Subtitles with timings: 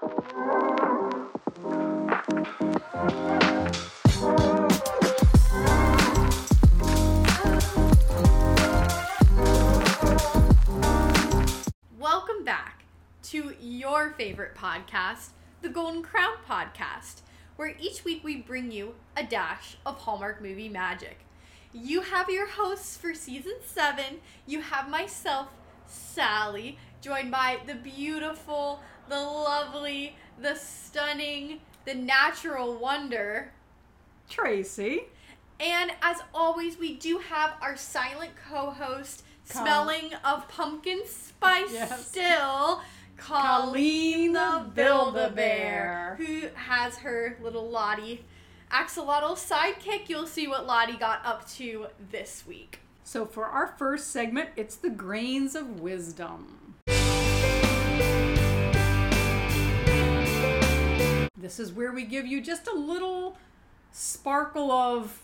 [0.00, 0.22] Welcome
[12.44, 12.84] back
[13.24, 17.20] to your favorite podcast, the Golden Crown Podcast,
[17.56, 21.18] where each week we bring you a dash of Hallmark movie magic.
[21.74, 24.20] You have your hosts for season seven.
[24.46, 25.48] You have myself,
[25.86, 33.52] Sally, joined by the beautiful, the lovely, the stunning, the natural wonder.
[34.28, 35.04] Tracy.
[35.60, 42.08] And as always, we do have our silent co host, smelling of pumpkin spice Yes.
[42.08, 42.80] still,
[43.16, 46.18] Colleen the Build-A-Bear, Build-A-Bear.
[46.18, 48.24] who has her little Lottie
[48.70, 50.08] axolotl sidekick.
[50.08, 52.80] You'll see what Lottie got up to this week.
[53.04, 56.58] So for our first segment, it's the grains of wisdom.
[61.42, 63.36] This is where we give you just a little
[63.90, 65.20] sparkle of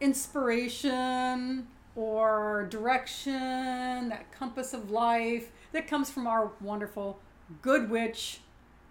[0.00, 7.18] inspiration or direction, that compass of life that comes from our wonderful
[7.62, 8.40] Good Witch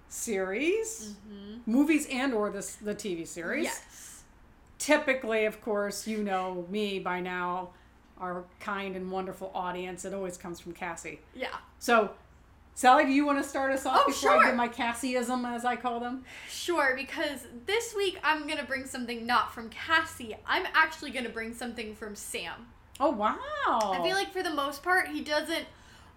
[0.09, 1.59] series, mm-hmm.
[1.65, 3.63] movies and or the, the TV series.
[3.63, 4.23] Yes.
[4.79, 7.69] typically, of course, you know me by now,
[8.19, 10.03] our kind and wonderful audience.
[10.03, 11.21] It always comes from Cassie.
[11.33, 11.55] Yeah.
[11.79, 12.11] So,
[12.79, 14.45] Sally, do you want to start us off Oh, before I sure.
[14.45, 16.23] give my Cassieism, as I call them?
[16.49, 20.37] Sure, because this week I'm going to bring something not from Cassie.
[20.47, 22.67] I'm actually going to bring something from Sam.
[22.97, 23.37] Oh, wow.
[23.67, 25.65] I feel like for the most part, he doesn't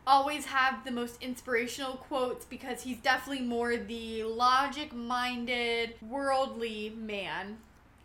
[0.06, 7.58] always have the most inspirational quotes because he's definitely more the logic minded, worldly man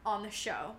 [0.03, 0.71] on the show.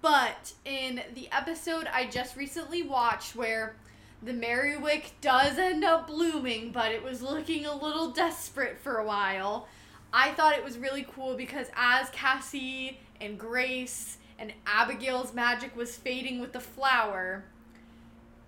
[0.00, 3.76] But in the episode I just recently watched where
[4.24, 9.04] the Merriwick does end up blooming, but it was looking a little desperate for a
[9.04, 9.68] while.
[10.12, 15.96] I thought it was really cool because as Cassie and Grace and Abigail's magic was
[15.96, 17.44] fading with the flower,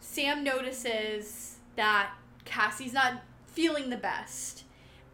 [0.01, 2.11] Sam notices that
[2.45, 4.65] Cassie's not feeling the best.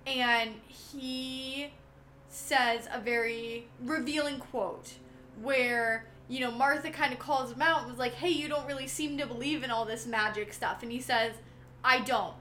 [0.06, 1.72] And he
[2.28, 4.94] says a very revealing quote
[5.40, 8.66] where, you know, Martha kind of calls him out and was like, hey, you don't
[8.66, 10.82] really seem to believe in all this magic stuff.
[10.82, 11.34] And he says,
[11.84, 12.34] I don't,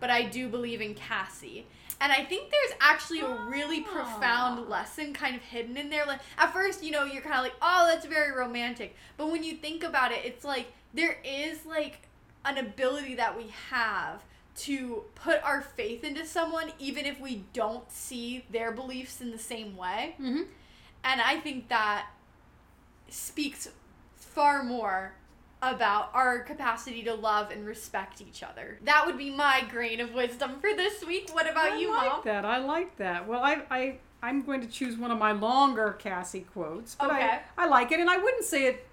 [0.00, 1.66] but I do believe in Cassie.
[2.00, 3.90] And I think there's actually a really Ah.
[3.92, 6.04] profound lesson kind of hidden in there.
[6.04, 9.42] Like at first, you know, you're kind of like, "Oh, that's very romantic." But when
[9.42, 12.06] you think about it, it's like there is like
[12.44, 14.22] an ability that we have
[14.56, 19.38] to put our faith into someone even if we don't see their beliefs in the
[19.38, 20.14] same way.
[20.18, 20.42] hmm
[21.02, 22.08] And I think that
[23.08, 23.68] speaks
[24.14, 25.14] far more
[25.62, 28.78] about our capacity to love and respect each other.
[28.84, 31.30] That would be my grain of wisdom for this week.
[31.32, 31.90] What about you?
[31.92, 32.20] I you, like Mom?
[32.24, 32.44] that.
[32.44, 33.26] I like that.
[33.26, 37.40] Well, I, I, I'm going to choose one of my longer Cassie quotes, but Okay.
[37.56, 38.86] I, I like it, and I wouldn't say it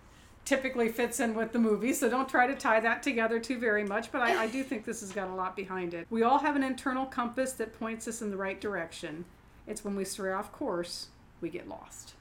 [0.45, 3.83] typically fits in with the movie, so don't try to tie that together too very
[3.83, 4.11] much.
[4.11, 6.07] But I, I do think this has got a lot behind it.
[6.09, 9.25] We all have an internal compass that points us in the right direction.
[9.67, 11.07] It's when we stray off course
[11.41, 12.13] we get lost.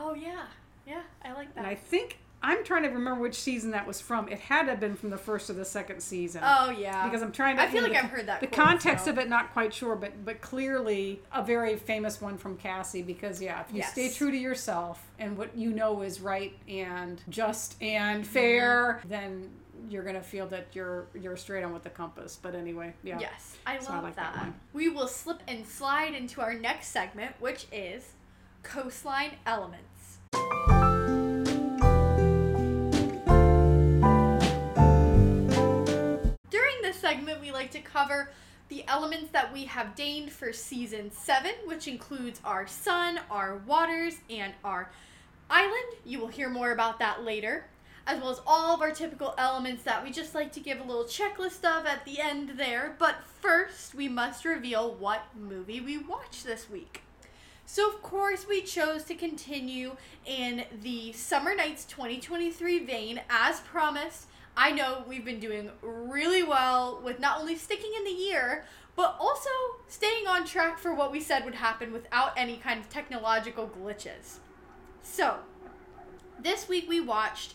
[0.00, 0.46] Oh yeah,
[0.88, 1.60] yeah, I like that.
[1.60, 1.66] And.
[1.66, 4.28] I think I'm trying to remember which season that was from.
[4.28, 6.40] It had to have been from the first or the second season.
[6.44, 7.62] oh yeah, because I'm trying to.
[7.62, 8.40] I feel like the- I've heard that.
[8.40, 12.20] The quote, context so- of it, not quite sure, but but clearly a very famous
[12.20, 13.02] one from Cassie.
[13.02, 13.90] Because yeah, if you Yes.
[13.92, 19.08] stay true to yourself and what you know is right and just and fair, Mm-hmm.
[19.08, 19.50] then
[19.90, 22.38] you're gonna feel that you're you're straight on with the compass.
[22.40, 23.18] But anyway, yeah.
[23.18, 24.42] Yes, I So I love like that that.
[24.44, 24.54] one.
[24.72, 28.12] We will slip and slide into our next segment, which is
[28.62, 29.84] coastline elements.
[37.08, 38.30] Segment, we like to cover
[38.68, 44.16] the elements that we have deigned for season 7, which includes our sun, our waters,
[44.28, 44.90] and our
[45.48, 45.94] island.
[46.04, 47.64] You will hear more about that later,
[48.06, 50.84] as well as all of our typical elements that we just like to give a
[50.84, 52.94] little checklist of at the end there.
[52.98, 57.00] But first, we must reveal what movie we watched this week.
[57.64, 59.96] So, of course, we chose to continue
[60.26, 64.26] in the Summer Nights 2023 vein as promised.
[64.56, 68.64] I know we've been doing really well with not only sticking in the year,
[68.96, 69.50] but also
[69.86, 74.38] staying on track for what we said would happen without any kind of technological glitches.
[75.02, 75.36] So,
[76.40, 77.54] this week we watched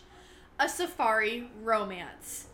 [0.58, 2.46] A Safari Romance.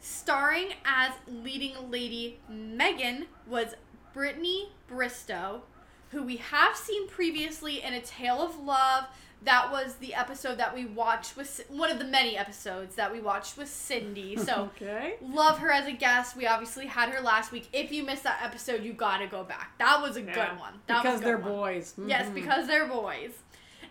[0.00, 3.74] Starring as leading lady Megan was
[4.12, 5.62] Brittany Bristow,
[6.10, 9.06] who we have seen previously in A Tail of Love.
[9.44, 13.20] That was the episode that we watched with one of the many episodes that we
[13.20, 14.36] watched with Cindy.
[14.44, 15.14] So okay.
[15.22, 16.36] love her as a guest.
[16.36, 17.68] We obviously had her last week.
[17.72, 19.78] If you missed that episode, you got to go back.
[19.78, 20.34] That was a Yeah.
[20.34, 20.74] good one.
[20.88, 21.54] That because was a they're good one.
[21.54, 21.94] boys.
[22.04, 22.34] Yes, Mhm.
[22.34, 23.30] because they're boys.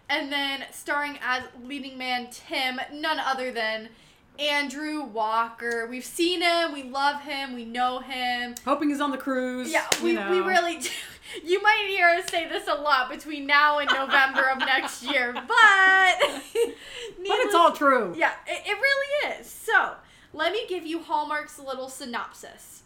[0.09, 3.89] And then starring as leading man Tim, none other than
[4.39, 5.87] Andrew Walker.
[5.89, 8.55] We've seen him, we love him, we know him.
[8.65, 9.71] hoping he's on the cruise.
[9.71, 10.29] Yeah, you know.
[10.29, 10.89] we really do.
[11.43, 15.33] You might hear us say this a lot between now and November of next year,
[15.33, 18.13] but But it's all true.
[18.17, 19.47] yeah, it, it really is.
[19.47, 19.95] So,
[20.33, 22.83] let me give you Hallmark's little synopsis.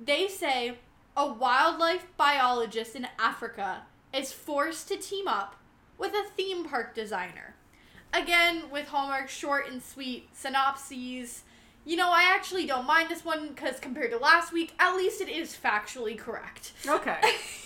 [0.00, 0.78] They say
[1.16, 3.82] a wildlife biologist in Africa
[4.12, 5.56] is forced to team up
[5.98, 7.54] with a theme park designer.
[8.12, 11.42] Again, with Hallmark's short and sweet synopses.
[11.86, 15.20] You know, I actually don't mind this one because compared to last week, at least
[15.20, 16.72] it is factually correct.
[16.86, 17.18] Okay.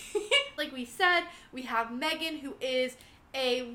[0.57, 1.23] like we said,
[1.53, 2.97] we have Megan, who is
[3.33, 3.69] a.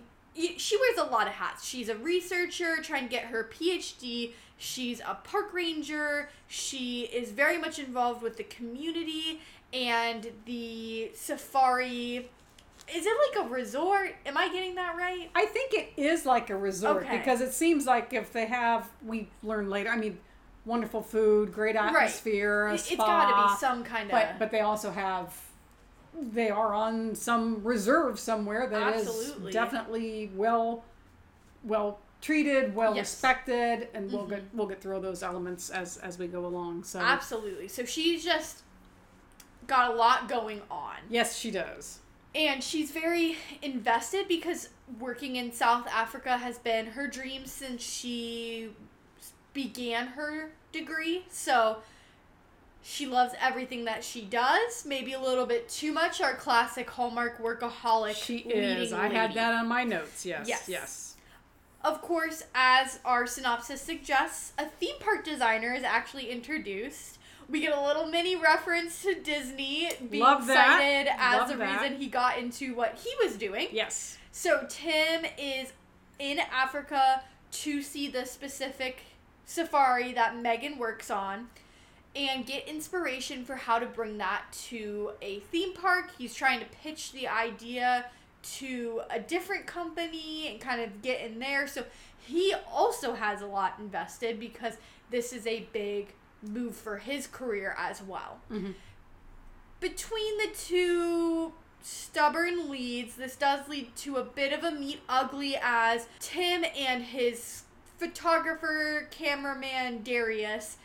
[0.56, 1.64] She wears a lot of hats.
[1.66, 4.32] She's a researcher trying to get her PhD.
[4.58, 6.28] She's a park ranger.
[6.48, 9.40] She is very much involved with the community
[9.72, 12.28] and the safari.
[12.92, 14.14] Is it like a resort?
[14.26, 15.30] Am I getting that right?
[15.34, 17.16] I think it is like a resort Okay.
[17.18, 19.88] because it seems like if they have, we learn later.
[19.90, 20.18] I mean,
[20.64, 22.92] wonderful food, great atmosphere, It- spa.
[22.92, 24.10] It's got to be some kind of.
[24.10, 25.38] but but they also have
[26.16, 29.52] they are on some reserve somewhere that is Absolutely.
[29.52, 30.84] definitely well
[31.64, 33.12] well treated well Yes.
[33.12, 34.56] respected and we'll get mm-hmm.
[34.56, 37.66] we'll get through those elements as as we go along so Absolutely.
[37.68, 38.62] So she's just
[39.66, 40.96] got a lot going on.
[41.10, 41.98] yes she does
[42.34, 44.68] And she's very invested because
[45.00, 48.70] working in South Africa has been her dream since she
[49.54, 51.24] began her degree.
[51.30, 51.78] So
[52.82, 56.20] she loves everything that she does, maybe a little bit too much.
[56.20, 58.14] Our classic Hallmark workaholic.
[58.16, 60.68] she is i had that on my notes yes Yes.
[60.68, 61.16] yes
[61.82, 67.18] Of course, as our synopsis suggests, a theme park designer is actually introduced.
[67.48, 70.78] We get a little mini reference to Disney being Love that.
[70.80, 71.82] cited as Love the that.
[71.82, 73.68] reason he got into what he was doing.
[73.72, 75.72] yes So Tim is
[76.18, 77.22] in Africa
[77.52, 79.00] to see the specific
[79.46, 81.48] safari that Megan works on
[82.16, 86.10] and get inspiration for how to bring that to a theme park.
[86.16, 88.06] He's trying to pitch the idea
[88.58, 91.66] to a different company and kind of get in there.
[91.66, 91.84] So
[92.18, 94.74] he also has a lot invested because
[95.10, 96.08] this is a big
[96.42, 98.74] move for his career as well Mhm.
[99.80, 101.52] between the two
[101.82, 107.02] stubborn leads, this does lead to a bit of a meet ugly as Tim and
[107.02, 107.63] his
[107.98, 110.76] photographer, cameraman Darius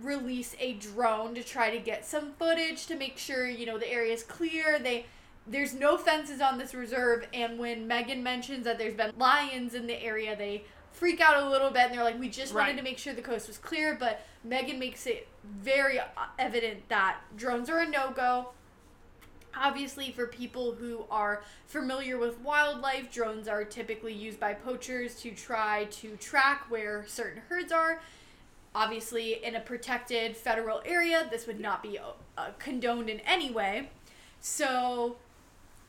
[0.00, 3.90] release a drone to try to get some footage to make sure, you know, the
[3.90, 4.78] area is clear.
[4.78, 5.06] They
[5.46, 9.88] there's no fences on this reserve and when Megan mentions that there's been lions in
[9.88, 12.76] the area, they freak out a little bit and they're like we just wanted Right.
[12.76, 16.04] to make sure the coast was clear, but Megan makes it very uh,
[16.38, 18.50] evident that drones are a no-go.
[19.54, 25.30] Obviously, for people who are familiar with wildlife, drones are typically used by poachers to
[25.30, 28.00] try to track where certain herds are.
[28.74, 33.90] Obviously, in a protected federal area, this would not be uh, condoned in any way.
[34.40, 35.16] So,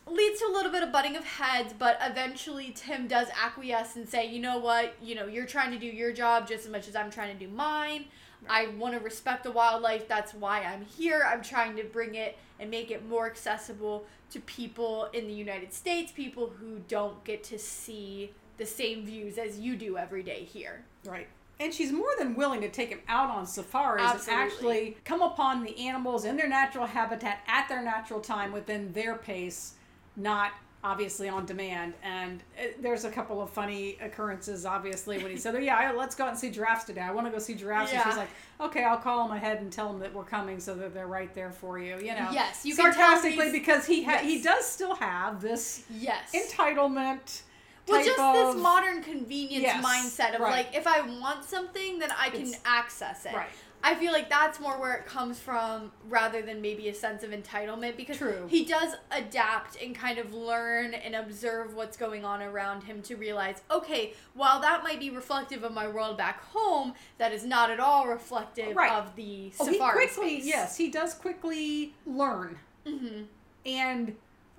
[0.05, 4.07] leads to a little bit of butting of heads, but eventually Tim does acquiesce and
[4.07, 6.89] say, you know what, you know, you're trying to do your job just as much
[6.89, 8.05] as I'm trying to do mine.
[8.49, 10.07] I want to respect the wildlife.
[10.07, 11.27] That's why I'm here.
[11.27, 15.73] I'm trying to bring it and make it more accessible to people in the United
[15.73, 20.43] States, people who don't get to see the same views as you do every day
[20.43, 20.85] here.
[21.05, 21.27] Right.
[21.59, 24.33] And she's more than willing to take him out on safaris Absolutely.
[24.33, 28.91] and actually come upon the animals in their natural habitat at their natural time within
[28.93, 29.73] their pace,
[30.15, 30.51] not
[30.83, 31.93] obviously on demand.
[32.03, 36.15] And uh, there's a couple of funny occurrences, obviously, when he said, oh, Yeah, let's
[36.15, 37.01] go out and see giraffes today.
[37.01, 37.93] I want to go see giraffes.
[37.93, 40.75] And she's like, Okay, I'll call them ahead and tell them that we're coming so
[40.75, 41.95] that they're right there for you.
[41.97, 46.31] You know, Yes, you sarcastically because he, ha- he does still have this Yes.
[46.33, 47.41] entitlement.
[47.87, 50.65] well, just of- this modern convenience Yes, mindset of right.
[50.67, 53.33] like, if I want something, then I can It's- access it.
[53.33, 53.49] Right.
[53.85, 57.31] I feel like that's more where it comes from rather than maybe a sense of
[57.31, 58.47] entitlement because True.
[58.49, 63.15] he does adapt and kind of learn and observe what's going on around him to
[63.17, 67.69] realize, okay, while that might be reflective of my world back home, that is not
[67.69, 68.91] at all reflective Right.
[68.93, 70.45] of the Oh, he safari quickly, space.
[70.45, 72.57] yes, he does quickly learn.
[72.87, 73.23] hmm
[73.65, 74.15] and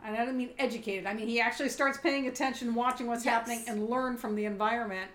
[0.07, 1.07] and I don't mean educated.
[1.07, 3.33] I mean he actually starts paying attention, watching what's Yes.
[3.35, 5.11] happening, and learn from the environment.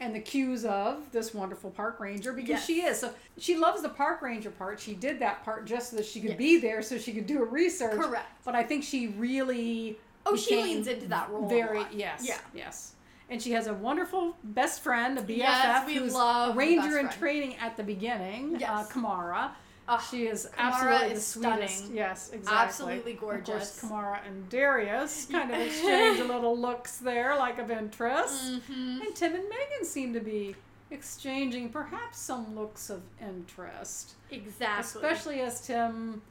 [0.00, 2.66] And the cues of this wonderful park ranger because Yes.
[2.66, 2.98] she is.
[3.00, 4.78] So she loves the park ranger part.
[4.78, 6.38] She did that part just so that she could Yes.
[6.38, 7.98] be there, so she could do a research.
[8.00, 8.28] Correct.
[8.44, 9.98] But I think she really
[10.28, 12.38] Oh, she leans into that role Very yes, Yeah.
[12.52, 12.92] yes.
[13.30, 16.98] And she has a wonderful best friend, a BFF, Yes, we who's love a ranger
[16.98, 18.56] in training at the beginning.
[18.58, 18.68] Yes.
[18.70, 19.50] Uh, Kamara.
[19.88, 21.76] Ugh, She is Kamara absolutely is the sweetest.
[21.78, 21.96] stunning.
[21.96, 22.58] Yes, exactly.
[22.58, 23.82] Absolutely gorgeous.
[23.82, 23.92] Of course.
[23.92, 28.62] Kamara and Darius kind of exchange a little looks there, like of interest.
[28.66, 30.56] hmm And Tim and Megan seem to be
[30.90, 35.02] exchanging perhaps some looks of interest, Exactly.
[35.02, 36.22] especially as Tim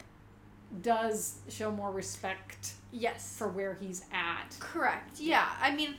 [0.81, 3.35] does show more respect yes.
[3.37, 4.55] for where he's at.
[4.59, 5.19] Correct.
[5.19, 5.47] Yeah.
[5.61, 5.95] I mean,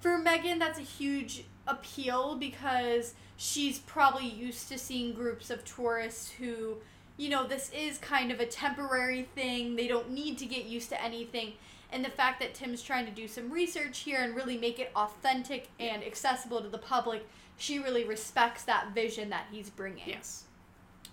[0.00, 6.30] for Megan, that's a huge appeal because she's probably used to seeing groups of tourists
[6.32, 6.76] who,
[7.20, 9.76] you know, this is kind of a temporary thing.
[9.76, 11.52] They don't need to get used to anything.
[11.92, 14.90] And the fact that Tim's trying to do some research here and really make it
[14.96, 20.08] authentic and accessible to the public, she really respects that vision that he's bringing.
[20.08, 20.44] Yes.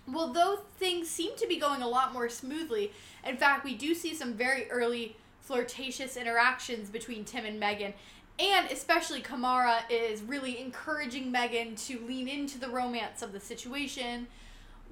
[0.06, 2.90] Well, though things seem to be going a lot more smoothly,
[3.26, 7.92] in fact, we do see some very early flirtatious interactions between Tim and Megan.
[8.38, 14.28] And especially Kamara is really encouraging Megan to lean into the romance of the situation.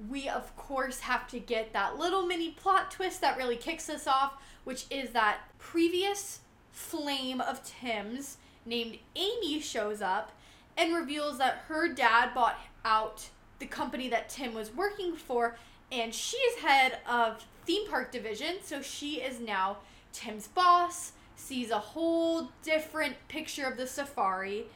[0.08, 4.06] We, of course, have to get that little mini plot twist that really kicks us
[4.06, 4.34] off,
[4.64, 8.36] which is that previous flame of Tim's
[8.66, 10.32] named Amy shows up
[10.76, 15.56] and reveals that her dad bought out the company that Tim was working for,
[15.90, 19.78] and she's head of theme park division, so she is now
[20.12, 24.66] Tim's boss, sees a whole different picture of the safari,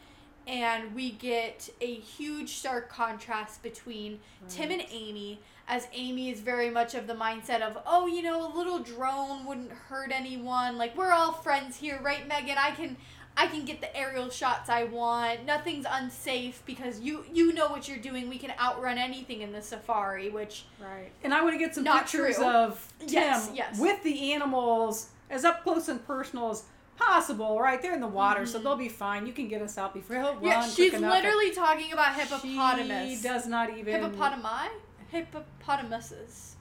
[0.51, 6.71] and we get a huge stark contrast between Tim and Amy, as Amy is very
[6.71, 10.77] much of the mindset of, oh, you know, a little drone wouldn't hurt anyone.
[10.77, 12.57] Like we're all friends here, right, Megan?
[12.59, 12.97] I can
[13.37, 15.47] I can get the aerial shots I want.
[15.47, 18.29] Nothing's unsafe because you you know what you're doing.
[18.29, 21.13] We can outrun anything in the safari, which Right.
[21.23, 22.45] And I want to get some pictures true.
[22.45, 23.79] of Tim Yes, yes.
[23.79, 26.65] with the animals as up close and personal as
[27.01, 27.59] possible.
[27.61, 29.27] Right, they're in the water, so they'll be fine.
[29.27, 30.37] You can get us out before he'll run.
[30.37, 30.47] Mm-hmm.
[30.47, 33.17] yeah, quick she's literally talking about hippopotamus.
[33.17, 34.69] She does not even Hippopotami?
[35.11, 36.57] Hippopotamuses.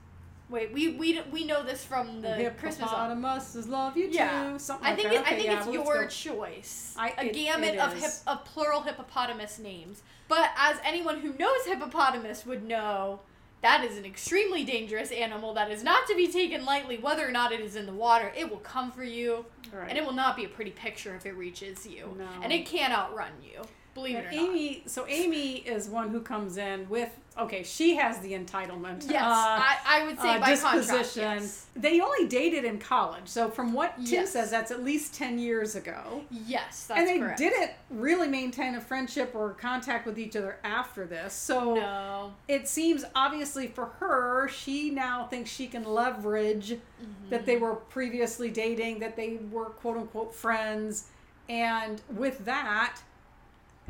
[0.50, 4.54] Wait, we we we know this from the Christmas hippopotamuses love you Yeah.
[4.54, 4.60] too.
[4.60, 5.16] Something I like think that.
[5.16, 6.96] it, I Okay, think yeah, it's well, your choice.
[6.98, 10.02] I- a it- gamut it of hip, of plural hippopotamus names.
[10.28, 13.20] But as anyone who knows hippopotamus would know,
[13.62, 16.98] that is an extremely dangerous animal that is not to be taken lightly.
[16.98, 19.90] Whether or not it is in the water, it will come for you, Right.
[19.90, 22.16] and it will not be a pretty picture if it reaches you.
[22.18, 22.28] No.
[22.42, 23.62] And it can't outrun you.
[24.00, 24.50] Believe it or And not.
[24.50, 27.64] Amy, so Amy is one who comes in with okay.
[27.64, 29.10] She has the entitlement.
[29.10, 31.22] Yes, uh, I, I would say uh, by disposition.
[31.24, 31.66] Yes.
[31.76, 34.32] They only dated in college, so from what Tim Yes.
[34.32, 36.22] says, that's at least ten years ago.
[36.30, 37.38] Yes, that's and they correct.
[37.38, 41.34] didn't really maintain a friendship or contact with each other after this.
[41.34, 42.34] So No.
[42.48, 47.30] it seems obviously for her, she now thinks she can leverage Mm-hmm.
[47.30, 51.06] that they were previously dating, that they were quote unquote friends,
[51.48, 52.98] and with that,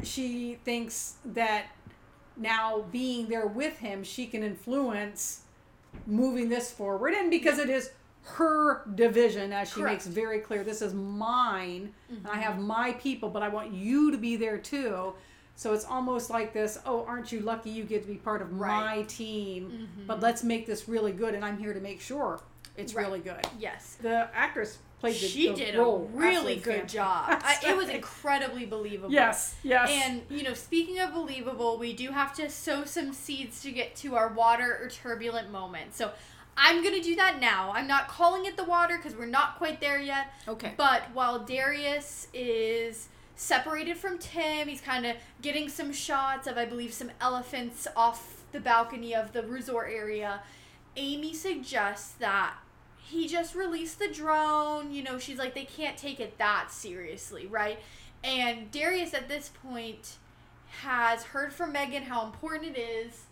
[0.03, 1.67] she thinks that
[2.37, 5.41] now being there with him, she can influence
[6.05, 7.13] moving this forward.
[7.13, 7.91] And because it is
[8.23, 9.93] her division, as she Correct.
[9.93, 12.41] makes very clear, this is mine, and I Mm-hmm.
[12.41, 15.13] have my people, but I want you to be there too.
[15.55, 18.51] So it's almost like this, oh, aren't you lucky you get to be part of
[18.53, 18.65] my
[18.97, 19.09] Right.
[19.09, 19.87] team?
[20.07, 22.39] But let's make this really good, and I'm here to make sure
[22.77, 23.05] it's Right.
[23.05, 23.45] really good.
[23.59, 23.97] Yes.
[24.01, 26.99] The actress played the, she the did role a really good fantastic.
[26.99, 27.41] job.
[27.43, 29.11] I, it was incredibly believable.
[29.11, 29.89] Yes, yes.
[29.89, 33.95] And you know, speaking of believable, we do have to sow some seeds to get
[33.97, 35.95] to our water or turbulent moment.
[35.95, 36.11] So
[36.57, 37.71] I'm gonna do that now.
[37.73, 40.33] I'm not calling it the water because we're not quite there yet.
[40.47, 40.73] Okay.
[40.75, 46.65] But while Darius is separated from Tim, he's kind of getting some shots of, I
[46.65, 50.41] believe, some elephants off the balcony of the resort area.
[50.97, 52.55] Amy suggests that
[53.09, 54.91] he just released the drone.
[54.91, 57.79] You know, she's like, they can't take it that seriously, right?
[58.23, 60.17] And Darius at this point
[60.81, 63.23] has heard from Megan how important it is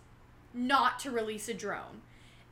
[0.52, 2.02] not to release a drone.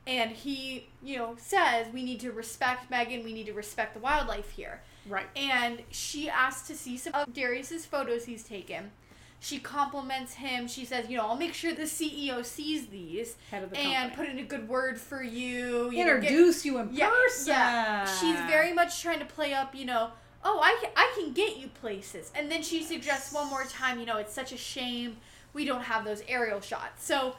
[0.05, 3.99] And he, you know, says we need to respect Megan, we need to respect the
[3.99, 4.81] wildlife here.
[5.09, 5.27] right.
[5.35, 8.91] And she asks to see some of Darius's photos he's taken.
[9.39, 10.67] She compliments him.
[10.67, 14.09] She says, you know, I'll make sure the CEO sees these Head of the and
[14.11, 14.27] company.
[14.27, 15.91] put in a good word for you.
[15.91, 17.47] you know, get- Introduce you in yeah, person.
[17.53, 18.05] Yeah.
[18.05, 20.09] She's very much trying to play up, you know,
[20.43, 22.31] oh, I can, I can get you places.
[22.35, 25.17] And then she suggests one more time, you know, it's such a shame
[25.53, 27.05] we don't have those aerial shots.
[27.05, 27.35] So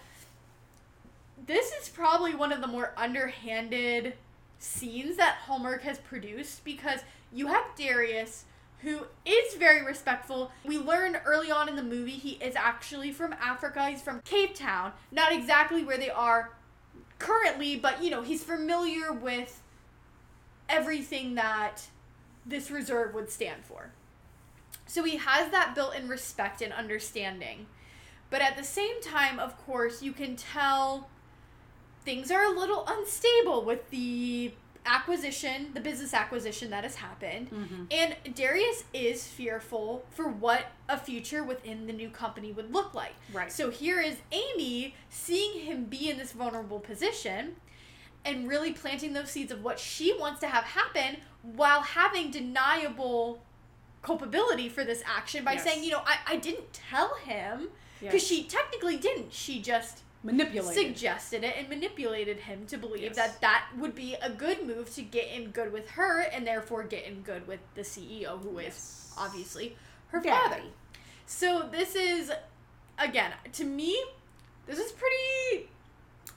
[1.47, 4.15] this is probably one of the more underhanded
[4.59, 7.01] scenes that Hallmark has produced because
[7.33, 8.45] you have Darius
[8.83, 10.53] who is very respectful.
[10.65, 13.89] We learn early on in the movie he is actually from Africa.
[13.89, 14.93] He's from Cape Town.
[15.11, 16.53] Not exactly where they are
[17.19, 19.61] currently, but you know, he's familiar with
[20.69, 21.89] everything that
[22.47, 23.91] this reserve would stand for.
[24.87, 27.67] So he has that built in respect and understanding.
[28.31, 31.09] But at the same time, of course, you can tell
[32.05, 34.53] things are a little unstable with the
[34.89, 37.51] acquisition, the business acquisition that has happened.
[37.51, 37.85] Mm-hmm.
[37.91, 43.15] And Darius is fearful for what a future within the new company would look like.
[43.33, 43.53] Right.
[43.53, 47.57] So here is Amy seeing him be in this vulnerable position
[48.25, 53.41] and really planting those seeds of what she wants to have happen while having deniable
[54.03, 55.65] culpability for this action by Yes.
[55.65, 57.69] saying, you know, I, I didn't tell him
[58.01, 58.23] because Yes.
[58.25, 59.33] she technically didn't.
[59.33, 60.75] She just manipulated.
[60.75, 63.17] suggested it and manipulated him to believe Yes.
[63.17, 66.83] that that would be a good move to get in good with her and therefore
[66.83, 69.15] get in good with the CEO who is Yes.
[69.17, 69.77] obviously
[70.09, 70.49] her Daddy.
[70.49, 70.63] father.
[71.27, 72.33] So this is
[72.99, 74.03] again to me
[74.67, 75.69] this is pretty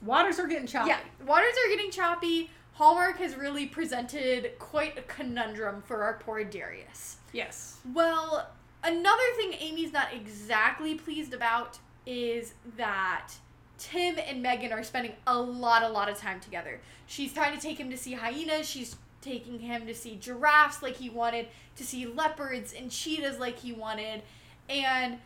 [0.01, 0.89] Waters are getting choppy.
[0.89, 2.49] yeah, waters are getting choppy.
[2.73, 7.17] Hallmark has really presented quite a conundrum for our poor Darius.
[7.33, 7.77] Yes.
[7.93, 8.49] Well,
[8.83, 13.33] another thing Amy's not exactly pleased about is that
[13.81, 16.79] Tim and Megan are spending a lot, a lot of time together.
[17.07, 18.69] She's trying to take him to see hyenas.
[18.69, 21.47] She's taking him to see giraffes like he wanted,
[21.77, 24.21] to see leopards and cheetahs like he wanted.
[24.69, 25.17] And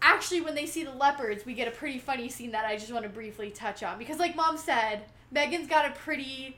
[0.00, 2.92] actually, when they see the leopards, we get a pretty funny scene that I just
[2.92, 3.98] want to briefly touch on.
[3.98, 6.56] Because, like mom said, Megan's got a pretty,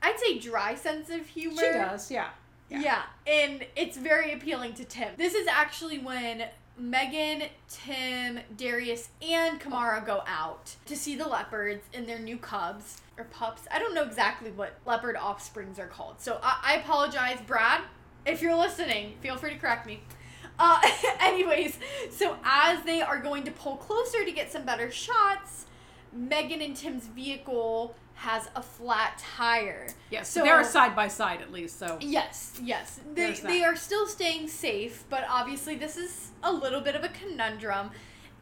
[0.00, 1.56] I'd say, dry sense of humor.
[1.56, 2.28] She does, yeah.
[2.70, 3.02] Yeah.
[3.26, 5.08] and it's very appealing to Tim.
[5.16, 6.44] This is actually when
[6.78, 13.00] Megan, Tim, Darius, and Kamara go out to see the leopards and their new cubs
[13.16, 13.62] or pups.
[13.70, 16.20] I don't know exactly what leopard offsprings are called.
[16.20, 17.82] So I, I apologize, Brad.
[18.24, 20.02] If you're listening, feel free to correct me.
[20.58, 20.80] Uh,
[21.20, 21.78] anyways,
[22.10, 25.66] so as they are going to pull closer to get some better shots,
[26.12, 29.86] Megan and Tim's vehicle has a flat tire.
[30.10, 30.28] Yes.
[30.28, 32.98] So- they're side by side at least, so Yes, yes.
[33.14, 37.08] They, they are still staying safe, but obviously this is a little bit of a
[37.10, 37.90] conundrum.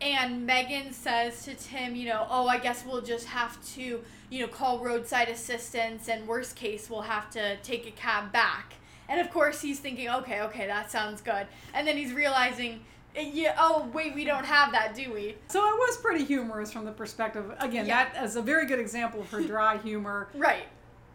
[0.00, 4.40] And Megan says to Tim, you know, oh, I guess we'll just have to, you
[4.40, 8.75] know, call roadside assistance, and worst case, we'll have to take a cab back.
[9.11, 11.47] And of course, he's thinking, okay, okay, that sounds good.
[11.75, 12.81] And then he's realizing,
[13.18, 15.37] yeah, oh, wait, we don't have that, do we?
[15.48, 17.52] So it was pretty humorous from the perspective.
[17.59, 18.11] Again, Yeah.
[18.12, 20.29] that is a very good example of her dry humor.
[20.35, 20.64] Right.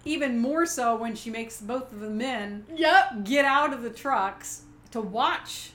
[0.03, 3.23] Even more so when she makes both of the men Yep.
[3.25, 5.71] get out of the trucks to watch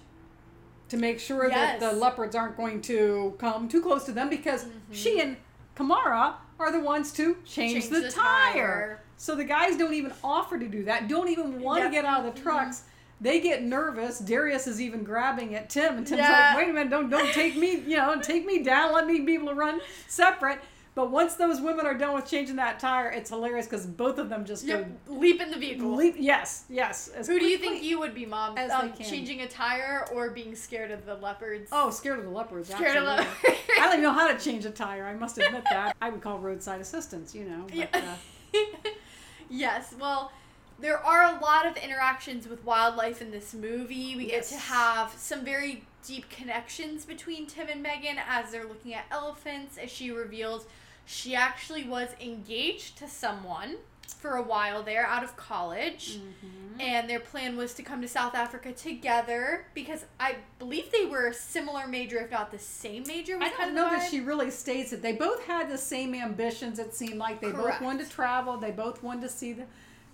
[0.88, 4.64] to make sure that the leopards aren't going to come too close to them because
[4.64, 4.92] mm-hmm.
[4.92, 5.36] she and
[5.76, 8.52] Kamara are the ones to change, Change the, the tire.
[8.52, 9.02] tire.
[9.16, 11.90] So the guys don't even offer to do that, don't even want Yep.
[11.90, 12.78] to get out of the trucks.
[12.80, 12.90] Mm-hmm.
[13.20, 14.18] They get nervous.
[14.18, 16.48] Darius is even grabbing at Tim, and Tim's Yeah.
[16.54, 16.90] like, "Wait a minute!
[16.90, 18.92] Don't don't take me, you know, take me down.
[18.92, 20.60] Let me be able to run separate."
[20.94, 24.30] But once those women are done with changing that tire, it's hilarious because both of
[24.30, 24.86] them just Yep.
[25.08, 25.94] Leap in the vehicle.
[25.94, 26.14] leap.
[26.18, 27.10] Yes, yes.
[27.26, 28.56] Who do you think you would be, Mom?
[28.56, 31.68] as Um, changing a tire or being scared of the leopards?
[31.70, 32.70] Oh, scared of the leopards.
[32.70, 33.26] scared of absolutely.
[33.50, 33.70] leopards.
[33.78, 35.04] I don't even know how to change a tire.
[35.06, 35.94] I must admit that.
[36.00, 37.66] I would call roadside assistance, you know.
[37.74, 38.14] But, uh,
[39.50, 40.32] yes, well,
[40.78, 44.16] there are a lot of interactions with wildlife in this movie.
[44.16, 48.94] We get to have some very deep connections between Tim and Megan as they're looking
[48.94, 50.66] at elephants, as she reveals
[51.04, 53.76] she actually was engaged to someone
[54.18, 56.18] for a while there out of college.
[56.18, 56.80] Mm-hmm.
[56.80, 61.28] And their plan was to come to South Africa together because I believe they were
[61.28, 63.38] a similar major, if not the same major.
[63.40, 65.00] I don't know that she really states it.
[65.00, 66.78] They both had the same ambitions.
[66.78, 67.78] It seemed like they Correct.
[67.78, 68.58] both wanted to travel.
[68.58, 69.64] They both wanted to see the,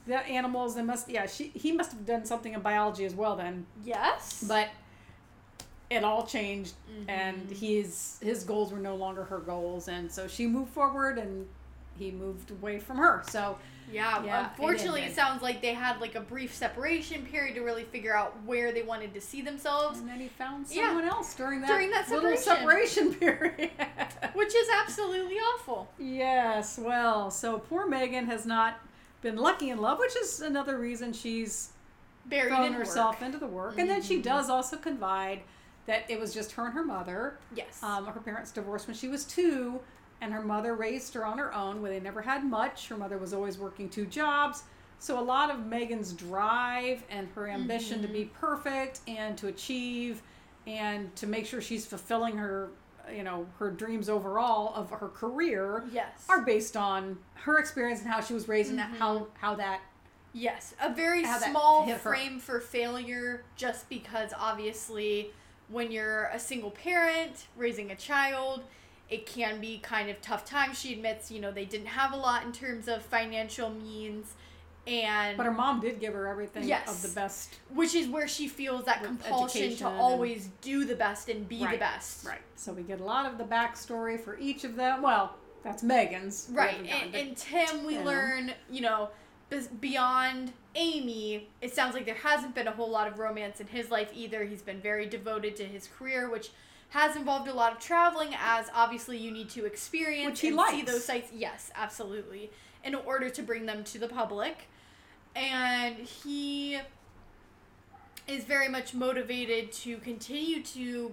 [0.07, 0.75] the animals.
[0.75, 1.09] They must.
[1.09, 1.49] Yeah, she.
[1.55, 3.67] He must have done something in biology as well then.
[3.85, 4.45] Yes.
[4.47, 4.69] But
[5.91, 6.73] it all changed,
[7.09, 7.59] and Mhm.
[7.59, 11.47] his his goals were no longer her goals, and so she moved forward, and
[11.99, 13.23] he moved away from her.
[13.29, 13.59] So
[13.91, 15.17] Yeah, Yeah, unfortunately, it, ended.
[15.17, 18.83] sounds like they had like a brief separation period to really figure out where they
[18.83, 20.87] wanted to see themselves, and then he found Yeah.
[20.87, 23.13] someone else during that During that little separation.
[23.13, 23.15] separation
[23.51, 23.71] period.
[24.35, 25.89] which is absolutely awful.
[25.99, 28.79] Yes, well, so poor Megan has not
[29.23, 31.71] been lucky in love, which is another reason she's
[32.27, 33.27] Buried thrown in herself work.
[33.27, 33.79] into the work.
[33.79, 34.23] And then she Mhm.
[34.25, 35.43] does also confide
[35.87, 37.39] that it was just her and her mother.
[37.55, 37.83] Yes.
[37.83, 39.81] Um, her parents divorced when she was two,
[40.21, 42.89] and her mother raised her on her own, where they never had much.
[42.89, 44.65] Her mother was always working two jobs.
[45.01, 50.23] So a lot of Megan's drive and her ambition to be perfect and to achieve
[50.65, 52.71] and to make sure she's fulfilling her,
[53.15, 56.27] you know, her dreams overall of her career yes.
[56.29, 58.97] are based on her experience and how she was raised and Mhm.
[58.99, 59.81] how how that
[60.35, 65.31] Yes, a very small frame for failure just because obviously
[65.69, 68.63] when you're a single parent raising a child,
[69.11, 70.79] it can be kind of tough times.
[70.79, 74.35] She admits, you know, they didn't have a lot in terms of financial means
[74.87, 76.89] and But her mom did give her everything Yes.
[76.89, 77.55] of the best.
[77.71, 81.49] which is where she feels that compulsion to education and- always do the best and
[81.49, 82.27] be the best.
[82.27, 82.41] Right.
[82.57, 85.03] So we get a lot of the backstory for each of them.
[85.03, 86.49] Well, that's Megan's.
[86.51, 88.05] Right, and, and Tim, we Tim.
[88.05, 89.11] learn, you know,
[89.81, 93.91] beyond Amy, it sounds like there hasn't been a whole lot of romance in his
[93.91, 94.45] life either.
[94.45, 96.51] He's been very devoted to his career, which
[96.91, 100.61] has involved a lot of traveling, as obviously you need to experience Which he and
[100.71, 101.31] see those sites.
[101.33, 102.51] Yes, absolutely,
[102.85, 104.69] in order to bring them to the public,
[105.35, 106.79] and he
[108.29, 111.13] is very much motivated to continue to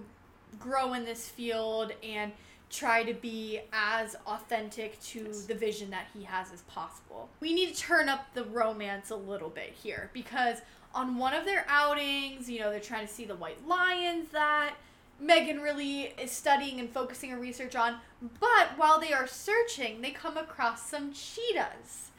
[0.58, 2.32] grow in this field and
[2.70, 5.44] try to be as authentic to Yes.
[5.46, 7.28] the vision that he has as possible.
[7.40, 10.58] We need to turn up the romance a little bit here because
[10.94, 14.74] on one of their outings, you know, they're trying to see the white lions that
[15.18, 17.96] Megan really is studying and focusing her research on.
[18.38, 22.09] But while they are searching, they come across some cheetahs.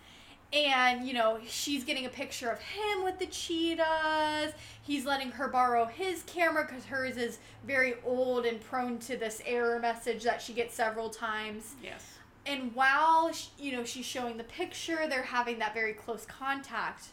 [0.54, 4.52] And, you know, she's getting a picture of him with the cheetahs.
[4.82, 9.42] He's letting her borrow his camera because hers is very old and prone to this
[9.46, 11.76] error message that she gets several times.
[11.84, 12.06] yes.
[12.44, 17.10] And while, sh- you know, she's showing the picture, they're having that very close contact.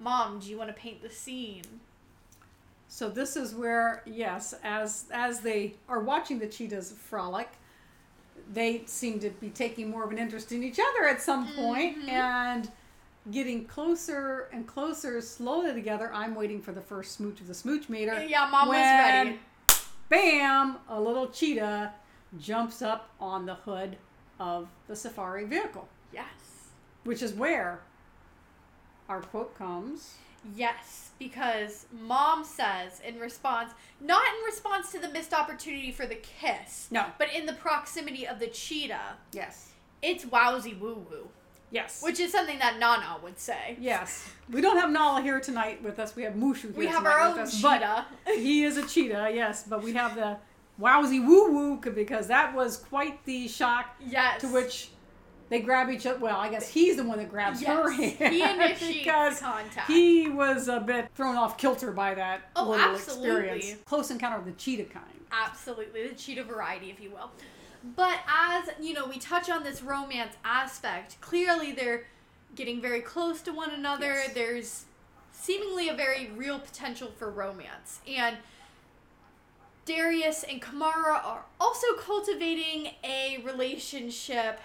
[0.00, 1.62] Mom, do you want to paint the scene?
[2.88, 7.50] So this is where, yes, as as they are watching the cheetahs frolic,
[8.50, 11.98] they seem to be taking more of an interest in each other at some point
[12.04, 12.08] Mhm.
[12.08, 12.70] and
[13.30, 16.10] getting closer and closer slowly together.
[16.12, 18.22] I'm waiting for the first smooch of the smooch meter.
[18.24, 19.38] Yeah, Mom was ready.
[20.08, 20.76] Bam!
[20.88, 21.92] A little cheetah
[22.38, 23.96] jumps up on the hood
[24.38, 26.24] of the safari vehicle, Yes.
[27.04, 27.80] which is where
[29.08, 30.14] our quote comes.
[30.56, 36.14] Yes, because mom says in response, not in response to the missed opportunity for the
[36.14, 37.06] kiss, No.
[37.18, 39.72] but in the proximity of the cheetah, Yes.
[40.00, 41.28] it's wowsie woo woo,
[41.70, 42.02] Yes.
[42.02, 43.76] which is something that Nana would say.
[43.80, 44.28] Yes.
[44.50, 46.16] We don't have Nala here tonight with us.
[46.16, 48.06] We have Mushu here We have tonight our with own us, but cheetah.
[48.40, 50.36] he is a cheetah, yes, but we have the
[50.80, 54.40] wowsie woo woo because that was quite the shock yes.
[54.40, 54.90] to which
[55.50, 56.18] they grab each other.
[56.18, 58.16] Well, I guess he's the one that grabs her yes.
[58.16, 59.88] hand he initiates because contact.
[59.90, 63.56] he was a bit thrown off kilter by that Oh, little absolutely.
[63.58, 63.80] experience.
[63.84, 65.04] Close encounter of the cheetah kind.
[65.32, 67.30] Absolutely, the cheetah variety, if you will.
[67.82, 71.20] But as you know, we touch on this romance aspect.
[71.20, 72.04] Clearly, they're
[72.54, 74.12] getting very close to one another.
[74.14, 74.32] Yes.
[74.34, 74.84] There's
[75.32, 78.36] seemingly a very real potential for romance, and
[79.86, 84.60] Darius and Kamara are also cultivating a relationship.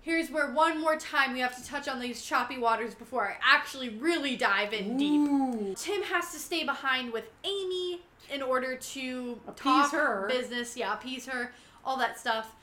[0.00, 3.36] Here's where one more time we have to touch on these choppy waters before I
[3.40, 5.78] actually really dive in deep.
[5.78, 8.00] Tim has to stay behind with Amy
[8.32, 10.26] in order to Appease talk her.
[10.28, 11.52] business, yeah, appease her,
[11.84, 12.54] all that stuff.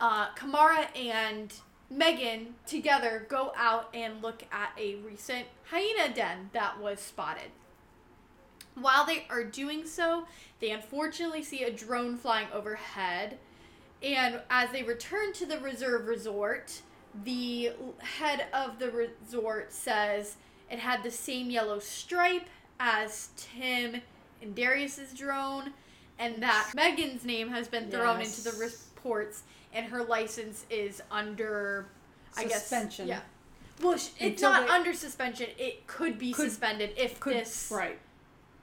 [0.00, 1.52] Uh, Kamara and
[1.90, 7.50] Megan together go out and look at a recent hyena den that was spotted.
[8.74, 10.26] While they are doing so,
[10.60, 13.38] they unfortunately see a drone flying overhead.
[14.02, 16.82] And as they return to the reserve resort,
[17.24, 20.36] the head of the resort says
[20.70, 24.02] it had the same yellow stripe as Tim
[24.42, 25.72] and Darius's drone,
[26.18, 31.86] and that Megan's name has been thrown into the reports, and her license is under,
[32.36, 33.08] I guess, Suspension.
[33.08, 33.20] yeah.
[33.82, 35.50] Well, sh- it's Until not they- under suspension.
[35.58, 37.98] It could be Could- suspended if Could, this right.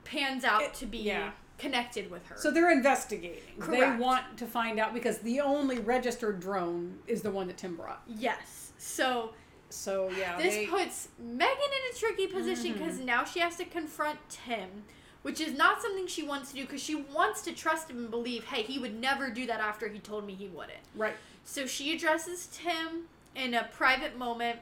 [0.03, 1.31] pans out It- to be yeah.
[1.59, 2.35] connected with her.
[2.37, 3.43] So they're investigating.
[3.69, 7.75] They want to find out because the only registered drone is the one that Tim
[7.75, 8.01] brought.
[8.07, 8.71] yes.
[8.79, 9.33] So
[9.69, 13.05] So yeah, this they, puts Megan in a tricky position because Mm-hmm.
[13.05, 14.83] now she has to confront Tim,
[15.23, 18.11] which is not something she wants to do because she wants to trust him and
[18.11, 20.79] believe, hey, he would never do that after he told me he wouldn't.
[20.95, 21.15] right.
[21.45, 24.59] So she addresses Tim in a private moment.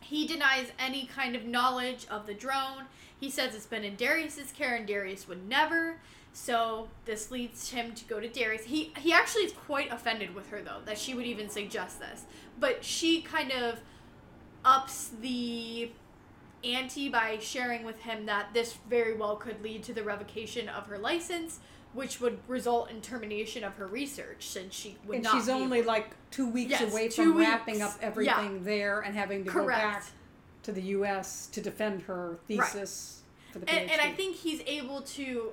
[0.00, 2.84] He denies any kind of knowledge of the drone.
[3.18, 5.96] He says it's been in Darius's care and Darius would never.
[6.32, 8.64] So this leads him to go to Darius.
[8.64, 12.24] He he actually is quite offended with her though that she would even suggest this.
[12.60, 13.80] But she kind of
[14.64, 15.90] ups the
[16.74, 20.86] ante by sharing with him that this very well could lead to the revocation of
[20.86, 21.60] her license,
[21.92, 25.82] which would result in termination of her research since she would And not she's only
[25.82, 29.66] like two weeks Yes, away two from wrapping up everything there and having to go
[29.66, 30.04] back
[30.64, 31.46] to the U.S.
[31.52, 33.80] to defend her thesis for the PhD.
[33.80, 35.52] And, and I think he's able to,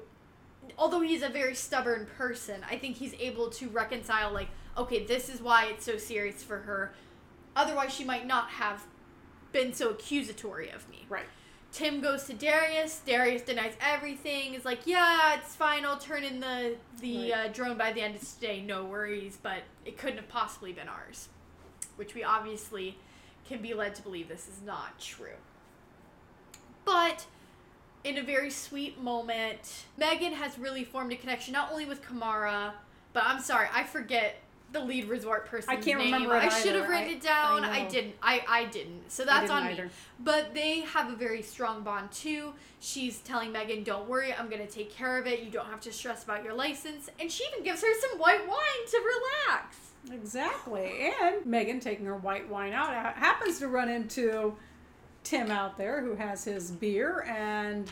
[0.78, 5.30] although he's a very stubborn person, I think he's able to reconcile, like, okay, this
[5.30, 6.94] is why it's so serious for her.
[7.56, 8.84] Otherwise, she might not have
[9.56, 11.06] been so accusatory of me.
[11.08, 11.26] Right.
[11.72, 13.02] Tim goes to Darius.
[13.06, 14.54] Darius denies everything.
[14.54, 15.86] Is like, yeah, it's fine.
[15.86, 17.46] I'll turn in the the Right.
[17.46, 18.62] uh, drone by the end of today.
[18.62, 19.38] No worries.
[19.42, 21.30] But it couldn't have possibly been ours,
[21.96, 22.98] which we obviously
[23.48, 25.40] can be led to believe this is not true.
[26.84, 27.26] But
[28.04, 32.74] in a very sweet moment, Megan has really formed a connection not only with Kamara,
[33.14, 34.42] but I'm sorry, I forget
[34.72, 35.70] the lead resort person.
[35.70, 36.14] I can't name.
[36.14, 37.64] remember it I should have written I- it down.
[37.64, 38.16] I I, didn't.
[38.22, 39.12] I, I didn't.
[39.12, 39.82] So that's didn't on me.
[40.20, 42.54] But they have a very strong bond too.
[42.80, 45.42] She's telling Megan, "Don't worry, I'm gonna take care of it.
[45.42, 48.46] You don't have to stress about your license." And she even gives her some white
[48.48, 49.02] wine to
[49.48, 49.78] relax.
[50.12, 51.12] Exactly.
[51.22, 54.56] And Megan taking her white wine out happens to run into
[55.24, 57.90] Tim out there who has his beer and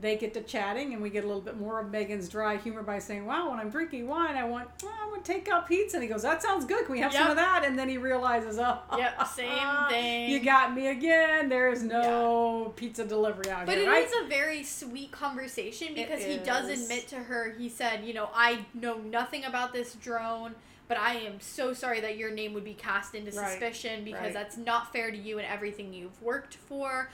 [0.00, 2.82] they get to chatting and we get a little bit more of Megan's dry humor
[2.82, 5.96] by saying, Wow, when I'm drinking wine I want I want to take out pizza
[5.96, 7.64] and he goes, That sounds good, can we have some of that?
[7.64, 10.30] And then he realizes, Oh Yep, same thing.
[10.30, 11.48] You got me again.
[11.48, 13.88] There's no pizza delivery out But here.
[13.88, 14.04] it right?
[14.06, 17.54] is a very sweet conversation because he does admit to her.
[17.58, 20.54] He said, "You know, I know nothing about this drone."
[20.86, 24.22] But I am so sorry that your name would be cast into Right, suspicion because
[24.22, 24.32] right.
[24.32, 27.10] that's not fair to you and everything you've worked for.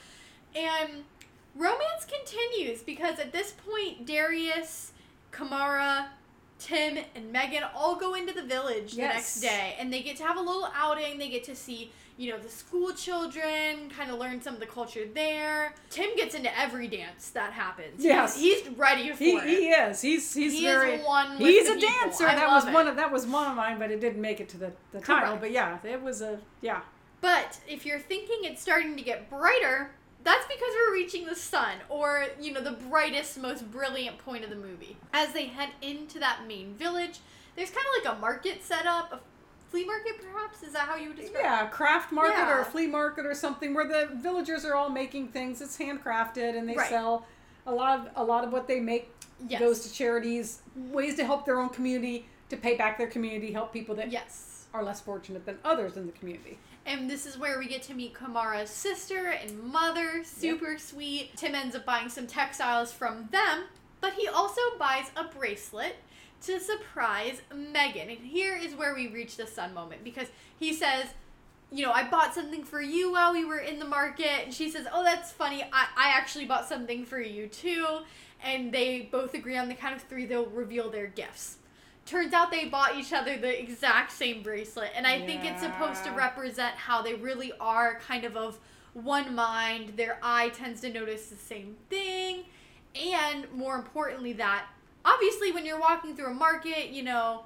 [0.54, 1.02] And
[1.56, 4.92] romance continues because at this point, Darius,
[5.32, 6.06] Kamara,
[6.58, 10.22] Tim, and Megan all go into the village the next day and they get to
[10.24, 11.18] have a little outing.
[11.18, 14.66] They get to see, you know, the school children, kind of learn some of the
[14.66, 15.74] culture there.
[15.90, 18.02] Tim gets into every dance that happens.
[18.04, 18.36] Yes.
[18.38, 19.44] He's, ready for He, it.
[19.44, 20.00] he is.
[20.00, 20.94] He's he's He very.
[20.94, 21.88] is one he's a people.
[22.02, 22.26] dancer.
[22.26, 24.48] I that was one of that was one of mine, but it didn't make it
[24.50, 25.36] to the, the title.
[25.36, 26.80] But yeah, it was a yeah.
[27.20, 29.90] But if you're thinking it's starting to get brighter,
[30.24, 34.50] that's because we're reaching the sun, or, you know, the brightest, most brilliant point of
[34.50, 34.96] the movie.
[35.12, 37.20] As they head into that main village,
[37.56, 39.20] there's kind of like a market set up, a
[39.70, 40.62] flea market perhaps?
[40.62, 41.46] Is that how you would describe it?
[41.46, 45.28] Yeah, craft market or a flea market or something where the villagers are all making
[45.28, 45.60] things.
[45.60, 46.88] It's handcrafted and they Right.
[46.88, 47.26] sell
[47.66, 49.10] a lot of a lot of what they make
[49.48, 49.58] Yes.
[49.58, 53.72] goes to charities, ways to help their own community, to pay back their community, help
[53.72, 54.66] people that Yes.
[54.72, 56.56] are less fortunate than others in the community.
[56.86, 60.22] And this is where we get to meet Kamara's sister and mother.
[60.24, 61.36] Super sweet.
[61.36, 63.64] Tim ends up buying some textiles from them,
[64.00, 65.96] but he also buys a bracelet
[66.42, 68.10] to surprise Megan.
[68.10, 71.06] And here is where we reach the sun moment because he says,
[71.72, 74.44] you know, I bought something for you while we were in the market.
[74.44, 75.62] And she says, Oh, that's funny.
[75.62, 77.86] I, I actually bought something for you too.
[78.42, 81.56] And they both agree on the count of three, they'll reveal their gifts.
[82.06, 84.90] Turns out they bought each other the exact same bracelet.
[84.94, 88.58] And I think it's supposed to represent how they really are kind of of
[88.92, 89.94] one mind.
[89.96, 92.44] Their eye tends to notice the same thing.
[92.94, 94.66] And more importantly, that
[95.04, 97.44] obviously when you're walking through a market, you know,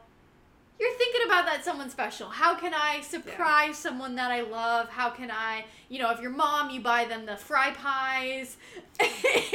[0.78, 2.28] you're thinking about that someone special.
[2.28, 4.88] How can I surprise someone that I love?
[4.88, 8.56] How can I, you know, if your mom, you buy them the fry pies.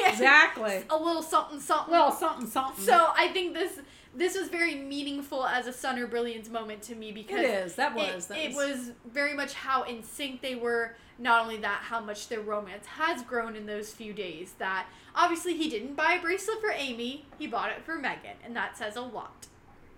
[0.06, 0.84] Exactly.
[0.90, 1.92] a little something something.
[1.92, 2.86] Well, something, something.
[2.86, 3.80] so I think this
[4.16, 7.76] this was very meaningful as a Sun or Brilliance moment to me because it is.
[7.76, 8.28] That it, was.
[8.28, 10.96] that it was very much how in sync they were.
[11.20, 14.54] Not only that, how much their romance has grown in those few days.
[14.58, 18.56] That obviously he didn't buy a bracelet for Amy, he bought it for Megan, and
[18.56, 19.48] that says a lot.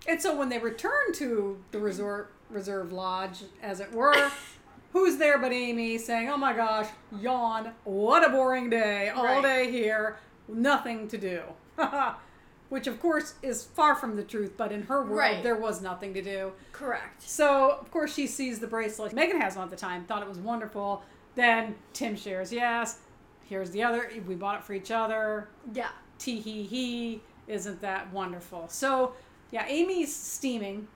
[0.06, 4.30] And so when they return to the resort reserve lodge, as it were,
[4.92, 6.88] who's there but Amy saying, "Oh my gosh,
[7.20, 7.72] yawn!
[7.84, 9.08] What a boring day!
[9.08, 9.42] All Right.
[9.42, 11.42] day here, nothing to do."
[12.68, 15.42] Which of course is far from the truth, but in her world Right.
[15.42, 16.52] there was nothing to do.
[16.72, 17.22] Correct.
[17.22, 19.12] So of course she sees the bracelet.
[19.12, 21.02] Megan has one at the time, thought it was wonderful.
[21.36, 22.98] Then Tim shares, "Yes,
[23.44, 24.10] here's the other.
[24.26, 25.90] We bought it for each other Yeah.
[26.18, 28.68] tee hee hee, isn't that wonderful?
[28.68, 29.12] So,
[29.52, 30.88] yeah, Amy's steaming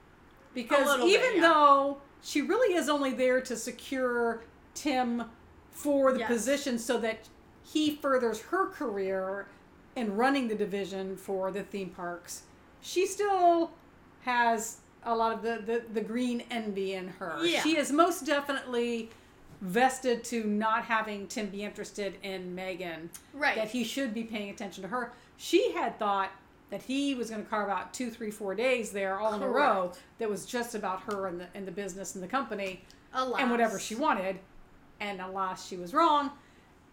[0.53, 1.41] because little bit, even yeah.
[1.49, 4.41] though she really is only there to secure
[4.73, 5.23] Tim
[5.69, 6.27] for the Yes.
[6.27, 7.29] position so that
[7.63, 9.47] he furthers her career
[9.95, 12.43] in running the division for the theme parks,
[12.81, 13.71] she still
[14.21, 17.39] has a lot of the, the, the green envy in her.
[17.43, 17.61] Yeah.
[17.63, 19.09] She is most definitely
[19.61, 23.55] vested to not having Tim be interested in Megan Right.
[23.55, 25.11] that he should be paying attention to her.
[25.37, 26.31] She had thought
[26.71, 29.49] that he was going to carve out two, three, four days there all in a
[29.49, 32.81] row that was just about her and the and the business and the company
[33.13, 33.41] Alas.
[33.41, 34.39] and whatever she wanted.
[34.99, 36.31] And alas, she was wrong.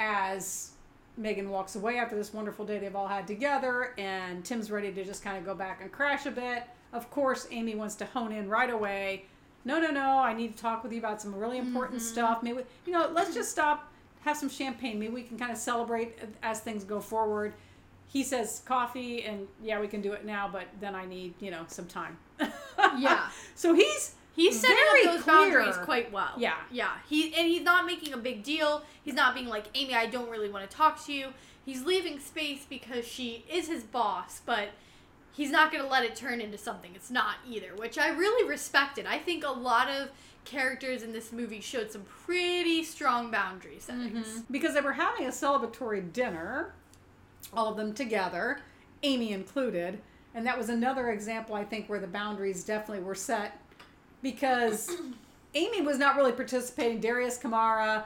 [0.00, 0.70] As
[1.18, 5.04] Megan walks away after this wonderful day they've all had together, and Tim's ready to
[5.04, 6.64] just kind of go back and crash a bit.
[6.92, 9.24] Of course, Amy wants to hone in right away.
[9.64, 10.18] No, no, no!
[10.18, 12.09] I need to talk with you about some really important Mm-hmm.
[12.09, 12.42] stuff.
[12.42, 14.98] Maybe you know, let's just stop, have some champagne.
[14.98, 17.52] Maybe we can kind of celebrate as things go forward.
[18.07, 21.50] He says coffee, and yeah, we can do it now, but then I need you
[21.50, 22.16] know some time.
[22.96, 23.28] Yeah.
[23.54, 25.37] So he's He's setting very up those clear.
[25.37, 26.33] boundaries quite well.
[26.37, 26.55] Yeah.
[26.70, 26.92] Yeah.
[27.09, 28.83] He and he's not making a big deal.
[29.05, 31.29] He's not being like, Amy, I don't really want to talk to you.
[31.64, 34.68] He's leaving space because she is his boss, but
[35.33, 39.07] he's not gonna let it turn into something it's not either, which I really respected.
[39.07, 40.11] I think a lot of
[40.44, 44.27] characters in this movie showed some pretty strong boundary settings.
[44.27, 44.40] Mm-hmm.
[44.53, 46.72] because they were having a celebratory dinner,
[47.53, 48.61] all of them together,
[49.03, 49.98] Amy included,
[50.35, 53.61] and that was another example I think where the boundaries definitely were set
[54.22, 54.90] because
[55.54, 57.00] Amy was not really participating.
[57.00, 58.04] Darius, Kamara,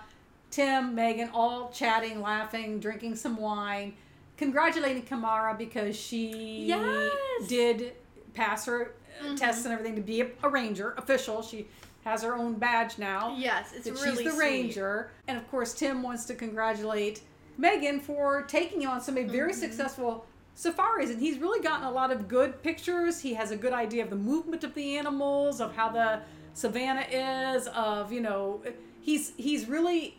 [0.50, 3.94] Tim, Megan, all chatting, laughing, drinking some wine,
[4.36, 7.12] congratulating Kamara because she Yes.
[7.48, 7.92] did
[8.34, 11.42] pass her uh, tests and everything to be a, a ranger official.
[11.42, 11.66] She
[12.04, 14.38] has her own badge now Yes, it's really she's the sweet.
[14.40, 15.10] ranger.
[15.28, 17.20] And of course, Tim wants to congratulate
[17.58, 19.60] Megan for taking on so many very Mm-hmm.
[19.60, 21.10] successful safaris.
[21.10, 23.20] And he's really gotten a lot of good pictures.
[23.20, 26.20] He has a good idea of the movement of the animals, of how the
[26.54, 28.62] savannah is, of, you know,
[29.00, 30.18] he's he's really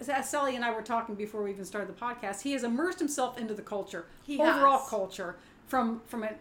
[0.00, 2.98] as Sally and I were talking before we even started the podcast, he has immersed
[2.98, 4.88] himself into the culture, He overall has.
[4.88, 5.36] culture,
[5.68, 6.34] from from an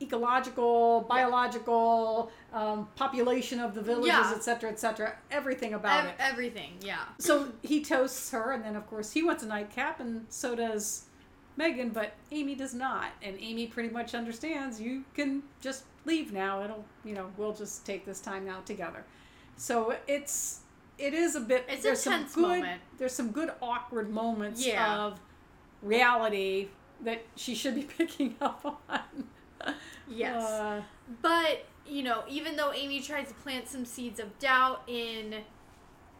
[0.00, 4.32] ecological, biological, um, population of the villages, Yeah.
[4.34, 6.14] et cetera, et cetera, everything about Ev- it.
[6.18, 6.98] everything, yeah.
[7.18, 11.04] So he toasts her, and then of course he wants a nightcap, and so does
[11.56, 13.10] Megan, but Amy does not.
[13.22, 16.62] And Amy pretty much understands you can just leave now.
[16.64, 19.04] It'll, you know, we'll just take this time out together.
[19.56, 20.60] So it's
[20.98, 21.64] it is a bit.
[21.68, 22.80] It's a there's some tense good, moment.
[22.98, 24.96] There's some good awkward moments Yeah.
[25.06, 25.20] of
[25.82, 26.68] reality
[27.02, 29.74] that she should be picking up on.
[30.08, 30.42] Yes.
[30.42, 30.82] Uh,
[31.20, 35.36] But, you know, even though Amy tries to plant some seeds of doubt in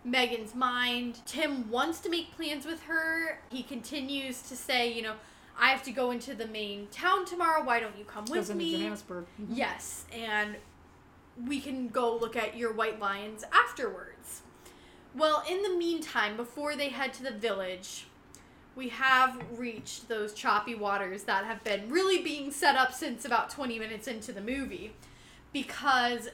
[0.04, 3.38] Megan's mind, Tim wants to make plans with her.
[3.50, 5.14] He continues to say, you know,
[5.58, 7.62] I have to go into the main town tomorrow.
[7.62, 8.72] Why don't you come with me?
[8.72, 9.26] Johannesburg.
[9.40, 9.46] Mhm.
[9.50, 10.56] Yes, and
[11.46, 14.42] we can go look at your white lions afterwards.
[15.14, 18.06] Well, in the meantime, before they head to the village,
[18.74, 23.50] we have reached those choppy waters that have been really being set up since about
[23.50, 24.94] 20 minutes into the movie.
[25.52, 26.30] Because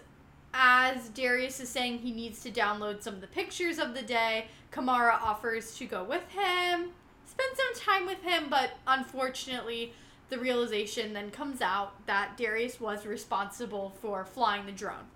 [0.55, 4.47] as Darius is saying he needs to download some of the pictures of the day,
[4.73, 6.91] Kamara offers to go with him,
[7.27, 9.93] spend some time with him, but unfortunately,
[10.31, 15.07] the realization then comes out that Darius was responsible for flying the drone.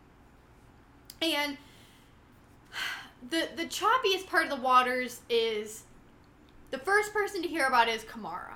[1.21, 1.59] And
[3.31, 5.85] the the choppiest part of the waters is
[6.71, 8.55] the first person to hear about it is Kamara.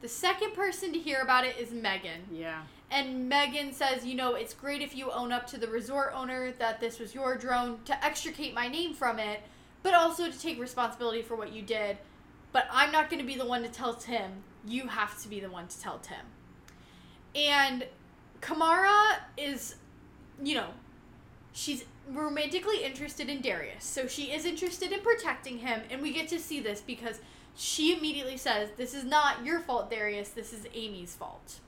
[0.00, 2.22] The second person to hear about it is Megan.
[2.32, 2.62] Yeah.
[2.92, 6.52] And Megan says, you know, it's great if you own up to the resort owner
[6.58, 9.40] that this was your drone to extricate my name from it,
[9.82, 11.96] but also to take responsibility for what you did.
[12.52, 14.30] But I'm not going to be the one to tell Tim.
[14.66, 16.26] You have to be the one to tell Tim.
[17.34, 17.86] And
[18.42, 19.76] Kamara is,
[20.42, 20.68] you know,
[21.54, 23.84] she's romantically interested in Darius.
[23.84, 25.80] So she is interested in protecting him.
[25.90, 27.20] And we get to see this because
[27.56, 30.28] she immediately says, This is not your fault, Darius.
[30.28, 31.60] This is Amy's fault.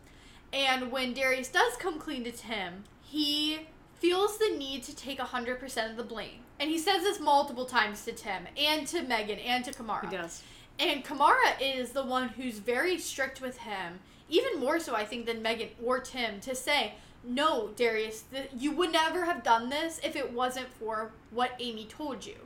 [0.54, 5.90] And when Darius does come clean to Tim, he feels the need to take 100%
[5.90, 6.44] of the blame.
[6.60, 10.08] And he says this multiple times to Tim and to Megan and to Kamara.
[10.08, 10.44] He does.
[10.78, 15.26] And Kamara is the one who's very strict with him, even more so, I think,
[15.26, 20.00] than Megan or Tim, to say, no, Darius, th- you would never have done this
[20.04, 22.36] if it wasn't for what Amy told you.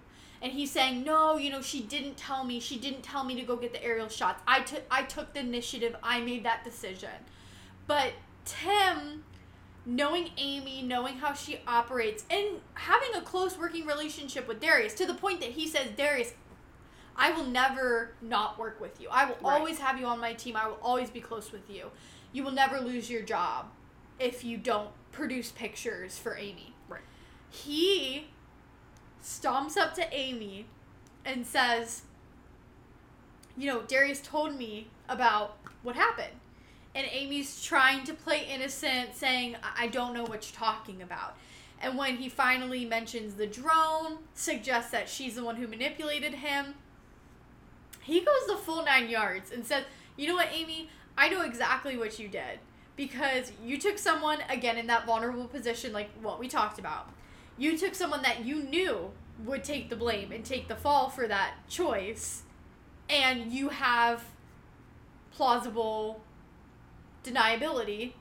[0.41, 2.61] And he's saying, no, you know, she didn't tell me.
[2.61, 4.41] She didn't tell me to go get the aerial shots.
[4.47, 5.97] I took, I took the initiative.
[6.03, 7.11] I made that decision.
[7.89, 8.13] But
[8.45, 9.25] Tim,
[9.85, 15.07] knowing Amy, knowing how she operates, and having a close working relationship with Darius to
[15.07, 16.35] the point that he says, Darius,
[17.17, 19.09] I will never not work with you.
[19.11, 19.59] I will Right.
[19.59, 20.55] always have you on my team.
[20.55, 21.91] I will always be close with you.
[22.31, 23.71] You will never lose your job
[24.21, 26.75] if you don't produce pictures for Amy.
[26.89, 27.01] Right.
[27.51, 28.29] He
[29.23, 30.67] stomps up to Amy
[31.25, 32.03] and says,
[33.57, 36.38] You know, Darius told me about what happened.
[36.99, 41.37] And Amy's trying to play innocent, saying, I don't know what you're talking about.
[41.81, 46.75] And when he finally mentions the drone, suggests that she's the one who manipulated him,
[48.03, 49.85] he goes the full nine yards and says,
[50.17, 50.91] You know what, Amy?
[51.17, 52.59] I know exactly what you did.
[52.97, 57.11] Because you took someone, again, in that vulnerable position, like what we talked about.
[57.57, 59.13] You took someone that you knew
[59.45, 62.43] would take the blame and take the fall for that choice,
[63.09, 64.25] and you have
[65.31, 66.23] plausible
[67.31, 68.13] deniability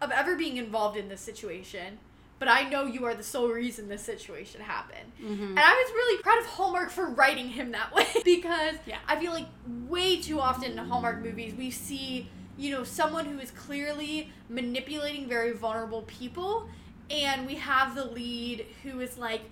[0.00, 1.98] of ever being involved in this situation.
[2.38, 5.12] But I know you are the sole reason this situation happened.
[5.22, 5.42] Mm-hmm.
[5.42, 8.98] And I was really proud of Hallmark for writing him that way because Yeah.
[9.06, 9.46] I feel like
[9.88, 15.28] way too often in Hallmark movies we see, you know, someone who is clearly manipulating
[15.28, 16.66] very vulnerable people
[17.10, 19.42] and we have the lead who is like,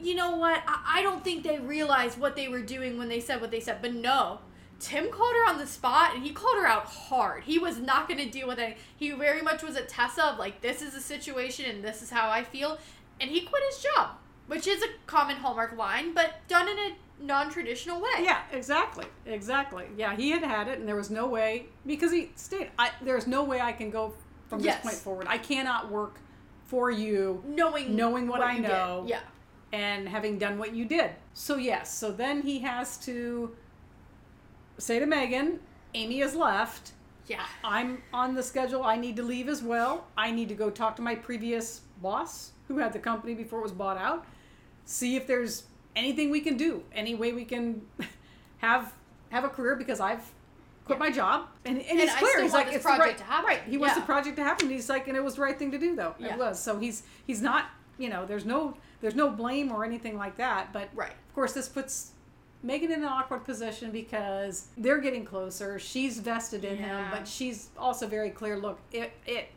[0.00, 0.62] you know what?
[0.66, 3.60] I, I don't think they realized what they were doing when they said what they
[3.60, 3.78] said.
[3.80, 4.40] But no,
[4.80, 7.44] Tim called her on the spot and he called her out hard.
[7.44, 8.76] He was not going to deal with it.
[8.96, 12.10] He very much was a Tessa of like, this is a situation and this is
[12.10, 12.78] how I feel.
[13.20, 14.10] And he quit his job,
[14.46, 18.08] which is a common Hallmark line, but done in a non traditional way.
[18.20, 19.86] Yeah, exactly, exactly.
[19.96, 23.26] Yeah, he had had it, and there was no way because he stated, I, "There's
[23.26, 24.14] no way I can go
[24.48, 24.76] from Yes.
[24.76, 25.26] this point forward.
[25.28, 26.20] I cannot work
[26.66, 28.68] for you, Knowing knowing what, I you did.
[28.68, 29.20] know, Yeah.
[29.72, 33.56] and having done what you did." So yes, so then he has to
[34.78, 35.60] say to Megan,
[35.94, 36.92] "Amy has left.
[37.26, 37.44] Yeah.
[37.62, 38.82] I'm on the schedule.
[38.84, 40.06] I need to leave as well.
[40.16, 43.62] I need to go talk to my previous boss who had the company before it
[43.64, 44.24] was bought out.
[44.86, 45.64] See if there's
[45.94, 47.82] anything we can do, any way we can
[48.58, 48.92] have
[49.30, 50.22] have a career because I've
[50.86, 51.48] quit my job.
[51.66, 52.42] And, and, And he's I clear.
[52.42, 53.46] he's like it's the right, to happen.
[53.46, 53.60] right.
[53.68, 54.70] He wants the project to happen.
[54.70, 56.14] He's like, and it was the right thing to do though.
[56.18, 56.32] Yeah.
[56.34, 56.58] It was.
[56.58, 57.66] So he's he's not.
[57.98, 60.72] You know, there's no there's no blame or anything like that.
[60.72, 61.10] But Right.
[61.10, 62.12] of course, this puts
[62.62, 65.78] Megan in an awkward position because they're getting closer.
[65.78, 68.56] She's vested in him, but she's also very clear.
[68.56, 69.50] Look, it it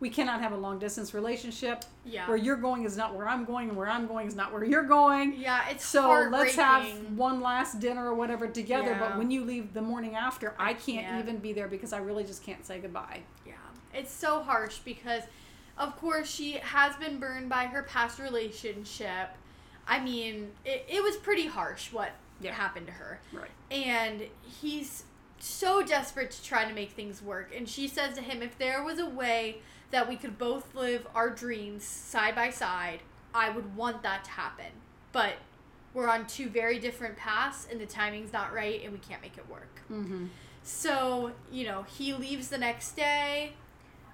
[0.00, 1.84] we cannot have a long distance relationship.
[2.04, 2.26] Yeah.
[2.26, 4.64] Where you're going is not where I'm going, and where I'm going is not where
[4.64, 5.34] you're going.
[5.38, 6.86] Yeah, it's So let's have
[7.16, 8.96] one last dinner or whatever together.
[8.98, 11.22] But when you leave the morning after, I, I can't, can't.
[11.22, 13.20] even be there because I really just can't say goodbye.
[13.46, 13.52] Yeah,
[13.94, 15.22] it's so harsh because,
[15.76, 19.28] of course, she has been burned by her past relationship.
[19.86, 22.52] I mean, it, it was pretty harsh what Yeah.
[22.52, 23.20] happened to her.
[23.32, 23.50] Right.
[23.70, 24.24] And
[24.60, 25.04] he's
[25.38, 27.52] so desperate to try to make things work.
[27.56, 29.58] And she says to him, if there was a way
[29.90, 33.00] that we could both live our dreams side by side,
[33.34, 34.72] I would want that to happen.
[35.12, 35.34] But
[35.94, 39.36] we're on two very different paths, and the timing's not right, and we can't make
[39.36, 39.80] it work.
[39.90, 40.26] Mm-hmm.
[40.62, 43.54] So, you know, he leaves the next day.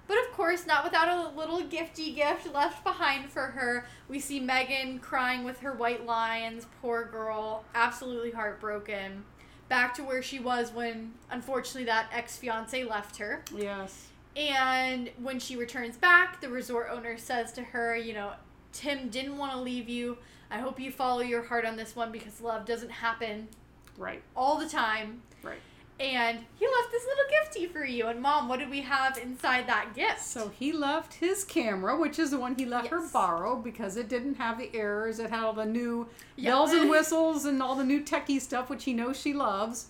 [0.07, 3.85] But of course, not without a little gifty gift left behind for her.
[4.07, 6.65] We see Megan crying with her white lions.
[6.81, 7.65] Poor girl.
[7.75, 9.25] Absolutely heartbroken.
[9.67, 13.43] Back to where she was when, unfortunately, that ex fiance left her.
[13.53, 14.07] Yes.
[14.37, 18.31] And when she returns back, the resort owner says to her, you know,
[18.71, 20.19] Tim didn't want to leave you.
[20.49, 23.49] I hope you follow your heart on this one because love doesn't happen
[23.97, 24.21] Right.
[24.35, 25.59] all the time Right.
[25.99, 27.25] And he left this little
[27.67, 28.07] gifty for you.
[28.07, 30.21] And mom, what did we have inside that gift?
[30.21, 34.07] So he left his camera, which is the one he let her borrow because it
[34.07, 35.19] didn't have the errors.
[35.19, 36.51] It had all the new Yeah.
[36.51, 39.87] bells and whistles and all the new techie stuff, which he knows she loves.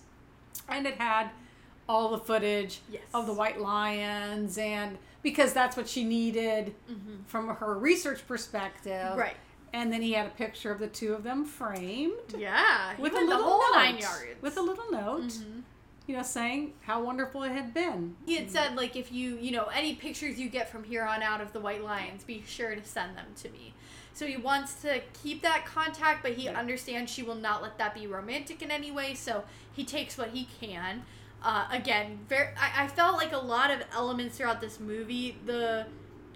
[0.68, 1.30] And it had
[1.88, 3.02] all the footage Yes.
[3.14, 7.26] of the white lions, and because that's what she needed Mhm.
[7.26, 9.16] from her research perspective.
[9.16, 9.36] right.
[9.72, 12.94] And then he had a picture of the two of them framed Yeah.
[12.98, 14.04] with a little note.
[14.40, 15.62] With a little note, Mhm.
[16.08, 18.16] You know, saying how wonderful it had been.
[18.26, 21.22] He had said like if you you know any pictures you get from here on
[21.22, 23.74] out of the white lions, be sure to send them to me.
[24.14, 26.58] So he wants to keep that contact, but he Yeah.
[26.58, 29.14] understands she will not let that be romantic in any way.
[29.14, 31.04] So he takes what he can.
[31.40, 32.48] Uh, again, very.
[32.58, 35.36] I, I felt like a lot of elements throughout this movie.
[35.46, 35.86] The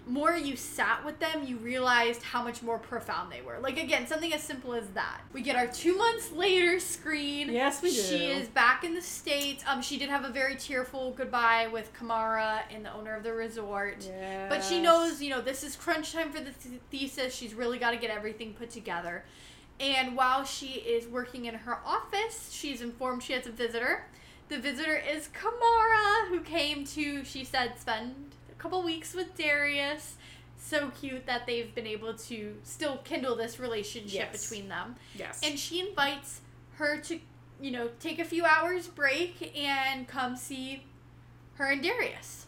[0.05, 3.59] more you sat with them, you realized how much more profound they were.
[3.59, 5.21] Like again, something as simple as that.
[5.31, 7.51] We get our two months later screen.
[7.51, 8.01] Yes, we do.
[8.01, 9.63] She is back in the states.
[9.67, 13.33] Um, she did have a very tearful goodbye with Kamara and the owner of the
[13.33, 14.09] resort.
[14.49, 17.33] But she knows, you know, this is crunch time for the th- thesis.
[17.33, 19.23] She's really got to get everything put together.
[19.79, 24.05] And while she is working in her office, she's informed she has a visitor.
[24.49, 28.32] The visitor is Kamara, who came to, she said, spend
[28.63, 30.15] couple weeks with Darius.
[30.57, 34.41] So cute that they've been able to still kindle this relationship Yes.
[34.49, 34.95] between them.
[35.13, 35.41] Yes.
[35.43, 36.39] And she invites
[36.75, 37.19] her to,
[37.59, 40.85] you know, take a few hours break and come see
[41.55, 42.45] her and Darius.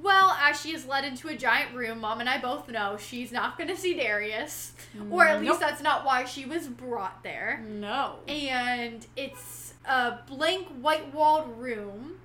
[0.00, 3.32] Well, as she is led into a giant room, Mom and I both know she's
[3.32, 4.74] not going to see Darius.
[5.10, 7.64] Or at least that's not why she was brought there.
[7.68, 8.20] no.
[8.28, 12.20] And it's a blank white walled room,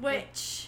[0.00, 0.66] which.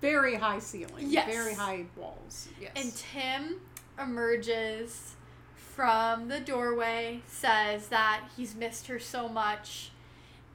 [0.00, 1.06] Very high ceiling.
[1.08, 1.26] Yes.
[1.32, 2.48] Very high walls.
[2.60, 2.72] Yes.
[2.76, 3.60] And Tim
[4.00, 5.14] emerges
[5.54, 9.90] from the doorway, says that he's missed her so much,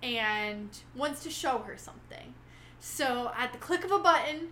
[0.04, 2.34] and wants to show her something.
[2.80, 4.50] So, at the click of a button,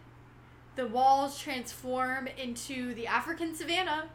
[0.75, 4.09] the walls transform into the African savannah.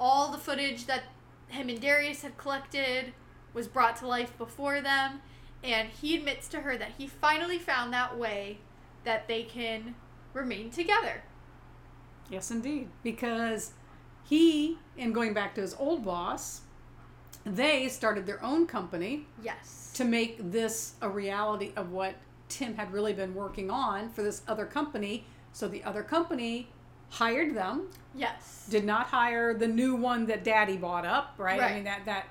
[0.00, 1.02] All the footage that
[1.48, 3.12] him and Darius had collected
[3.52, 5.20] was brought to life before them,
[5.62, 8.58] and he admits to her that he finally found that way
[9.04, 9.94] that they can
[10.38, 11.22] remain together.
[12.30, 12.88] Yes, indeed.
[13.02, 13.72] Because
[14.24, 16.62] he, and going back to his old boss,
[17.44, 19.90] they started their own company Yes.
[19.94, 22.14] to make this a reality of what
[22.48, 25.24] Tim had really been working on for this other company.
[25.52, 26.68] So the other company
[27.10, 27.88] hired them.
[28.14, 28.66] Yes.
[28.70, 31.60] Did not hire the new one that Daddy bought up, right?
[31.60, 32.26] I mean that that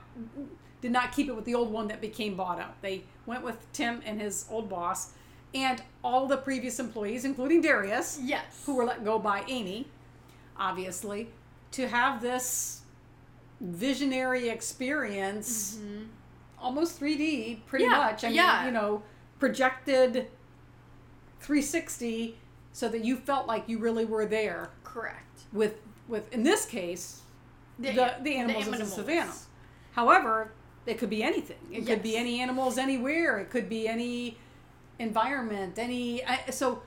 [0.81, 2.77] did not keep it with the old one that became bought up.
[2.81, 5.13] They went with Tim and his old boss,
[5.53, 8.43] and all the previous employees, including Darius, Yes.
[8.65, 9.87] who were let go by Amy,
[10.57, 11.29] obviously,
[11.71, 12.81] to have this
[13.59, 15.79] visionary experience,
[16.59, 17.93] almost 3D, pretty Mm-hmm.
[17.93, 18.23] Yeah, much.
[18.23, 18.65] I mean, yeah.
[18.65, 19.03] you know,
[19.39, 20.27] projected
[21.39, 22.37] 360
[22.73, 25.41] so that you felt like you really were there Correct.
[25.51, 25.75] with,
[26.07, 27.21] with in this case,
[27.79, 27.91] the,
[28.21, 29.33] the, animals in the savannah.
[29.93, 30.51] However,
[30.85, 31.57] it could be anything.
[31.71, 33.39] It could be any animals anywhere.
[33.39, 34.37] It could be any
[34.99, 35.77] environment.
[35.77, 36.81] Any I, so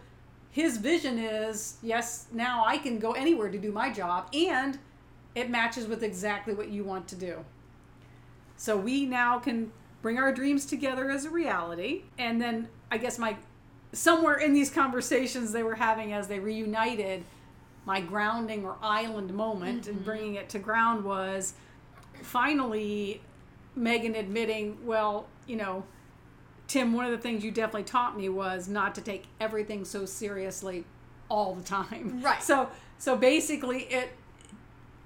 [0.50, 2.26] his vision is yes.
[2.32, 4.78] Now I can go anywhere to do my job, and
[5.34, 7.44] it matches with exactly what you want to do.
[8.56, 13.18] So we now can bring our dreams together as a reality, and then I guess
[13.18, 13.36] my
[13.92, 17.24] somewhere in these conversations they were having as they reunited
[17.84, 20.04] my grounding or island moment and mm-hmm.
[20.04, 21.54] bringing it to ground was
[22.22, 23.20] finally
[23.74, 25.82] Megan admitting, well, you know,
[26.71, 30.07] Tim, one of the things you definitely taught me was not to take everything so
[30.07, 30.85] seriously
[31.29, 32.21] all the time.
[32.25, 32.41] Right.
[32.41, 34.11] So so basically it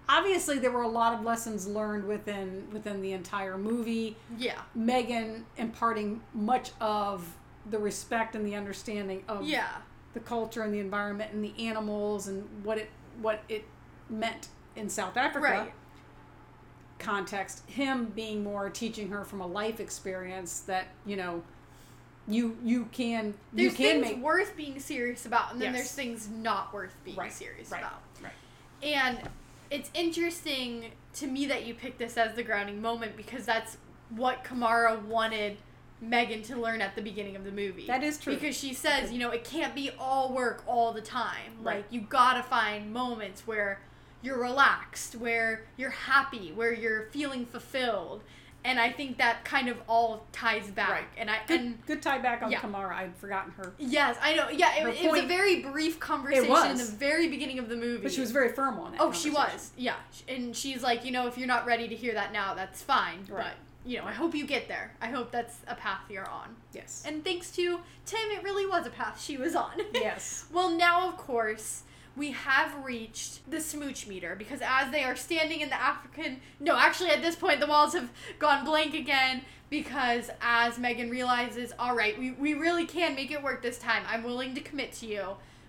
[0.07, 4.15] obviously there were a lot of lessons learned within within the entire movie.
[4.37, 4.61] Yeah.
[4.75, 7.35] Megan imparting much of
[7.71, 9.69] the respect and the understanding of Yeah.
[10.13, 12.91] the culture and the environment and the animals and what it
[13.23, 13.65] what it
[14.11, 15.73] meant in South Africa Right.
[16.99, 21.43] context him being more teaching her from a life experience that you know
[22.27, 25.77] you you can There's you can things make worth being serious about, and then Yes.
[25.77, 28.01] there's things not worth being right serious right, about.
[28.23, 28.33] right
[28.83, 29.19] And
[29.71, 33.77] it's interesting to me that you picked this as the grounding moment because that's
[34.11, 35.57] what Kamara wanted
[36.01, 37.87] Megan to learn at the beginning of the movie.
[37.87, 38.35] That is true.
[38.35, 41.53] Because she says, you know, it can't be all work all the time.
[41.63, 41.77] Right.
[41.77, 43.81] Like, you gotta find moments where
[44.23, 48.23] you're relaxed, where you're happy, where you're feeling fulfilled.
[48.65, 50.91] And I think that kind of all ties back.
[50.91, 51.05] Right.
[51.19, 52.61] And I good, and good tie back on Yeah.
[52.61, 54.49] Kamara I'd forgotten her yes, I know.
[54.49, 58.03] Yeah, it, it was a very brief conversation in the very beginning of the movie.
[58.03, 59.71] but she was very firm on it Oh, she was.
[59.77, 59.97] Yeah.
[60.29, 63.27] And she's like, you know, if you're not ready to hear that now, that's fine.
[63.29, 63.45] Right.
[63.45, 63.53] But,
[63.91, 64.93] you know, I hope you get there.
[65.03, 66.57] I hope that's a path you're on.
[66.73, 69.73] yes And thanks to Tim, it really was a path she was on.
[69.95, 71.83] yes well, now, of course,
[72.17, 76.41] we have reached the smooch meter because as they are standing in the African.
[76.61, 81.73] No, actually, at this point, the walls have gone blank again because as Megan realizes,
[81.79, 84.03] all right, we, we really can make it work this time.
[84.09, 85.25] I'm willing to commit to you.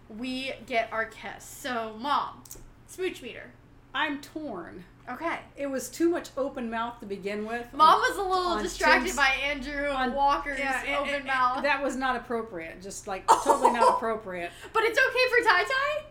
[0.10, 1.44] We get our kiss.
[1.44, 2.44] So, mom,
[2.88, 3.52] smooch meter.
[3.94, 5.38] I'm torn Okay.
[5.56, 9.16] it was too much open mouth to begin with Mom was a little distracted Tim's-
[9.16, 11.62] by Andrew on- Walker's Yeah, open and- mouth.
[11.64, 16.06] that was not appropriate just like totally not appropriate but it's okay for Tai Tai?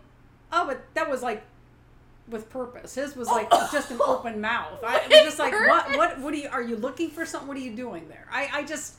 [0.52, 1.42] Oh, but that was like
[2.28, 2.94] with purpose.
[2.94, 4.82] His was like just an open mouth.
[4.84, 6.48] I it was just like, what, what, what are you?
[6.50, 7.48] Are you looking for something?
[7.48, 8.26] What are you doing there?
[8.32, 8.94] I, I just.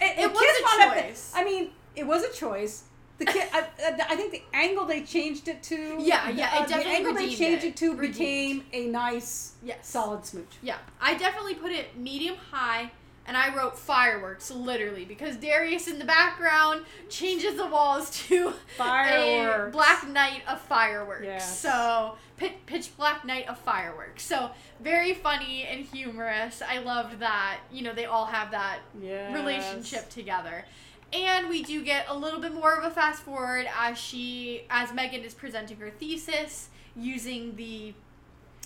[0.00, 1.32] It, It was a choice.
[1.36, 2.84] I mean, it was a choice.
[3.16, 3.64] The kid, I,
[4.10, 5.76] I think the angle they changed it to.
[6.00, 7.68] Yeah, yeah, it uh, the angle they changed it.
[7.68, 8.12] it, to Redeemed.
[8.18, 9.88] became a nice, Yes.
[9.88, 10.48] solid smooch.
[10.62, 10.78] Yeah.
[11.00, 12.90] I definitely put it medium high
[13.26, 19.68] and I wrote fireworks literally because Darius in the background changes the walls to a
[19.72, 21.24] black night of fireworks.
[21.24, 21.58] Yes.
[21.58, 24.22] So pitch, pitch black night of fireworks.
[24.24, 24.50] So
[24.80, 26.60] very funny and humorous.
[26.66, 27.60] I loved that.
[27.72, 29.34] You know, they all have that Yes.
[29.34, 30.64] relationship together.
[31.12, 34.92] And we do get a little bit more of a fast forward as she as
[34.92, 37.94] Megan is presenting her thesis using the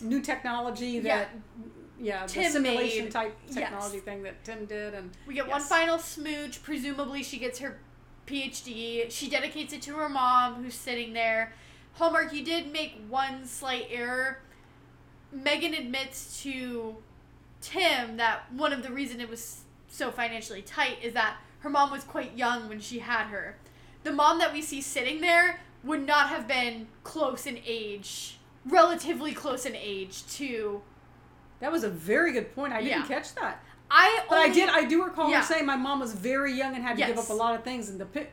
[0.00, 1.06] New technology that.
[1.08, 1.26] Yeah,
[1.98, 3.12] the Tim simulation made.
[3.12, 3.54] type Yes.
[3.54, 6.62] technology thing that Tim did, and we get one final smooch.
[6.62, 7.78] Presumably she gets her
[8.26, 9.10] PhD.
[9.10, 11.52] She dedicates it to her mom who's sitting there.
[11.94, 14.38] Hallmark, you did make one slight error.
[15.32, 16.96] Megan admits to
[17.60, 21.90] Tim that one of the reason it was so financially tight is that her mom
[21.90, 23.56] was quite young when she had her.
[24.04, 29.32] The mom that we see sitting there would not have been close in age, relatively
[29.32, 30.82] close in age to.
[31.60, 32.72] That was a very good point.
[32.72, 33.06] I didn't Yeah.
[33.06, 33.62] catch that.
[33.90, 34.68] I But I did.
[34.68, 35.38] I do recall Yeah.
[35.38, 37.64] her saying my mom was very young and had to give up a lot of
[37.64, 37.88] things.
[37.88, 38.26] And the pi-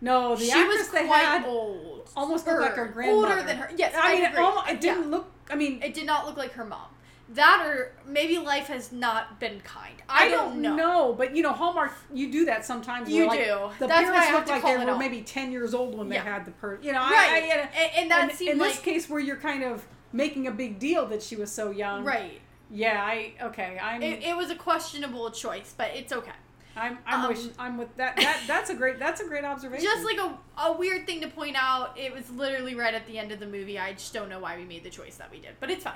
[0.00, 3.28] no, the she actress was they quite had old, almost looked like her grandmother.
[3.34, 3.70] older than her.
[3.76, 5.10] Yes, I mean, it, almost, it didn't Yeah.
[5.10, 5.30] look.
[5.50, 6.86] I mean, It did not look like her mom.
[7.34, 9.94] That or maybe life has not been kind.
[10.08, 11.12] I, I, don't know.
[11.16, 13.08] But you know, Hallmark, you do that sometimes.
[13.08, 13.70] You like, do.
[13.78, 16.24] The That's I parents look like they were maybe ten years old when Yeah.
[16.24, 16.80] they had the per.
[16.82, 19.08] You know, Right, I, I, know, and, and that and seemed in like this case
[19.08, 22.02] where you're kind of making a big deal that she was so young.
[22.02, 22.40] right.
[22.70, 23.02] Yeah.
[23.02, 23.78] I okay.
[23.82, 24.02] I'm.
[24.02, 26.32] It, it was a questionable choice, but it's okay.
[26.76, 28.16] I'm I'm, Um, wish, I'm with that.
[28.16, 29.84] That that's a great that's a great observation.
[29.84, 33.18] Just like a, a weird thing to point out, it was literally right at the
[33.18, 33.78] end of the movie.
[33.78, 35.94] I just don't know why we made the choice that we did, but it's fine.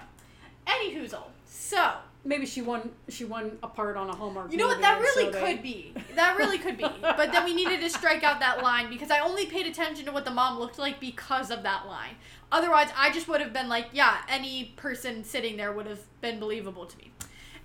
[0.66, 1.25] Any hoozle.
[1.45, 1.93] So,
[2.25, 4.51] maybe she won she won a part on a Hallmark.
[4.51, 4.81] you know what?
[4.81, 5.95] That really so they- could be.
[6.14, 6.85] That really could be.
[7.03, 10.12] But then we needed to strike out that line because I only paid attention to
[10.12, 12.14] what the mom looked like because of that line.
[12.51, 16.39] Otherwise, I just would have been like, yeah, any person sitting there would have been
[16.39, 17.11] believable to me.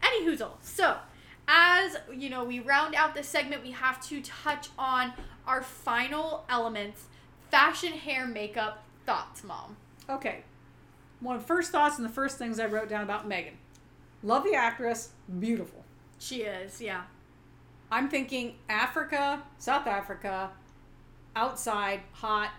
[0.01, 0.51] Any hoozle.
[0.62, 0.97] So,
[1.47, 5.14] as you know, we round out this segment, we have to touch on
[5.47, 7.03] our final elements
[7.51, 9.76] fashion, hair, makeup, thoughts, mom.
[10.10, 10.43] Okay.
[11.20, 13.55] One of the first thoughts and the first things I wrote down about Megan.
[14.24, 15.09] Love the actress,
[15.39, 15.84] beautiful.
[16.17, 17.03] She is, yeah.
[17.91, 20.51] I'm thinking Africa, South Africa,
[21.36, 22.51] outside, hot,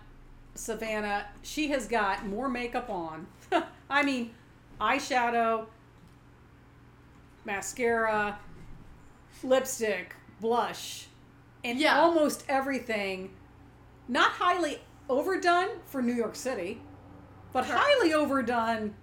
[0.55, 1.27] Savannah.
[1.43, 3.27] She has got more makeup on.
[3.91, 4.33] I mean,
[4.81, 5.67] eyeshadow,
[7.45, 8.39] mascara,
[9.43, 11.07] lipstick, blush,
[11.65, 12.01] and Yeah.
[12.01, 13.35] almost everything.
[14.09, 16.81] Not highly overdone for New York City,
[17.53, 17.77] but Sure.
[17.77, 18.95] highly overdone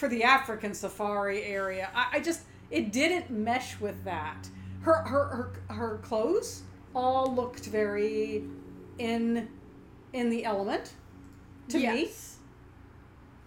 [0.00, 1.90] for the African safari area.
[1.94, 2.40] I, I just
[2.70, 4.48] it didn't mesh with that.
[4.80, 6.62] Her her her her clothes
[6.94, 8.44] all looked very
[8.98, 9.48] in
[10.14, 10.94] in the element
[11.68, 11.84] to me.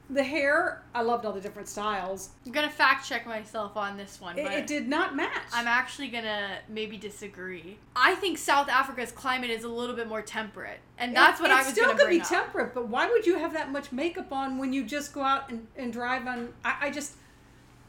[0.10, 2.30] The hair, I loved all the different styles.
[2.46, 5.32] I'm gonna fact check myself on this one, It, but it did not match.
[5.54, 7.78] I'm actually gonna maybe disagree.
[7.96, 11.64] I think South Africa's climate is a little bit more temperate, and that's what I
[11.64, 12.28] was still gonna could bring be up.
[12.28, 15.50] temperate, but why would you have that much makeup on when you just go out
[15.50, 16.50] and, and drive on?
[16.66, 17.14] I, I just,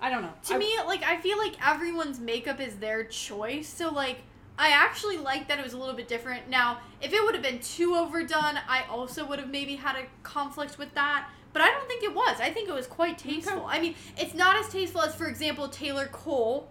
[0.00, 0.32] I don't know.
[0.46, 3.68] To I- me, like I feel like everyone's makeup is their choice.
[3.68, 4.18] So like
[4.56, 6.48] I actually like that it was a little bit different.
[6.48, 10.04] Now, if it would have been too overdone, I also would have maybe had a
[10.22, 11.28] conflict with that.
[11.54, 12.40] But I don't think it was.
[12.40, 13.64] I think it was quite tasteful.
[13.66, 16.68] I mean, it's not as tasteful as, for example, Taylor Cole,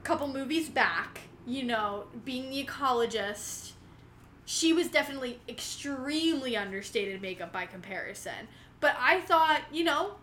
[0.00, 1.20] a couple movies back.
[1.46, 3.72] You know, being the ecologist,
[4.46, 8.48] she was definitely extremely understated makeup by comparison.
[8.80, 10.14] But I thought, you know,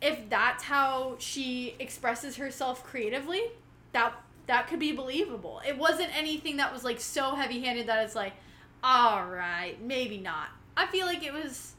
[0.00, 3.42] if that's how she expresses herself creatively,
[3.92, 4.14] that
[4.46, 5.60] that could be believable.
[5.66, 8.34] It wasn't anything that was like so heavy-handed that it's like,
[8.82, 10.48] all right, maybe not.
[10.76, 11.74] I feel like it was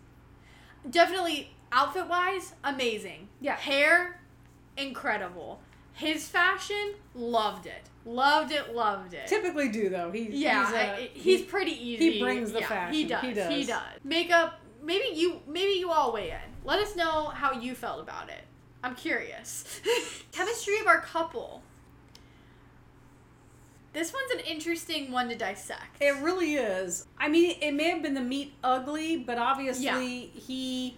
[0.89, 3.27] definitely outfit-wise amazing.
[3.41, 3.55] Yeah.
[3.55, 4.19] Hair
[4.77, 5.59] incredible.
[5.93, 7.83] His fashion loved it.
[8.05, 9.27] Loved it, loved it.
[9.27, 10.11] typically do though.
[10.11, 12.13] He, Yeah, he's, I- uh, he's he- pretty easy.
[12.13, 12.93] He brings the Yeah, fashion.
[12.93, 13.21] He does.
[13.21, 13.67] He He does.
[13.67, 13.79] does.
[14.03, 14.59] Makeup.
[14.81, 15.41] Maybe you.
[15.45, 16.37] Maybe you all weigh in.
[16.63, 18.41] Let us know how you felt about it.
[18.83, 19.81] I'm curious.
[20.31, 21.61] Chemistry of our couple.
[23.91, 25.97] This one's an interesting one to dissect.
[26.01, 27.07] It really is.
[27.17, 29.85] I mean, it may have been the meat ugly, but obviously
[30.33, 30.39] Yeah.
[30.41, 30.97] he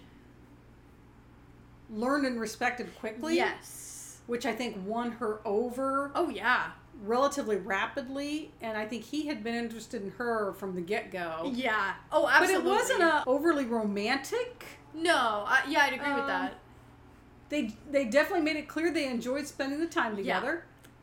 [1.90, 3.36] learned and respected quickly.
[3.36, 4.20] Yes.
[4.26, 6.70] Which I think won her over Oh yeah.
[7.02, 11.50] relatively rapidly, and I think he had been interested in her from the get go.
[11.54, 11.94] Yeah.
[12.12, 12.62] Oh, absolutely.
[12.62, 14.64] But it wasn't a overly romantic.
[14.94, 15.44] No.
[15.46, 16.54] I, yeah, I'd agree with Um, that.
[17.48, 20.40] They they definitely made it clear they enjoyed spending the time Yeah.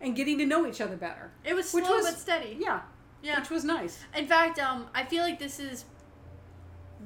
[0.01, 1.31] And getting to know each other better.
[1.43, 2.57] It was which slow was- but steady.
[2.59, 2.81] Yeah,
[3.21, 3.39] Yeah.
[3.39, 3.99] which was nice.
[4.15, 5.85] In fact, um, I feel like this is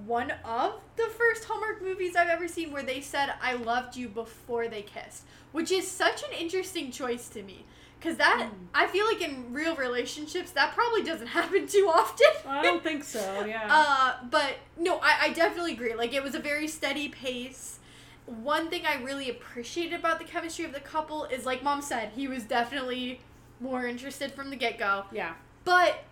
[0.06, 4.08] one of the first Hallmark movies I've ever seen where they said "I loved you"
[4.10, 7.66] before they kissed, which is such an interesting choice to me.
[8.02, 8.68] Cause that Mm.
[8.74, 12.28] I feel like in real relationships that probably doesn't happen too often.
[12.46, 13.46] I don't think so.
[13.46, 13.66] Yeah.
[13.70, 15.94] Uh, but no, I, I definitely agree.
[15.96, 17.80] Like it was a very steady pace.
[18.26, 22.11] One thing I really appreciated about the chemistry of the couple is, like Mom said,
[22.15, 23.19] he was definitely
[23.59, 25.05] more interested from the get go.
[25.11, 25.34] yeah.
[25.65, 26.03] But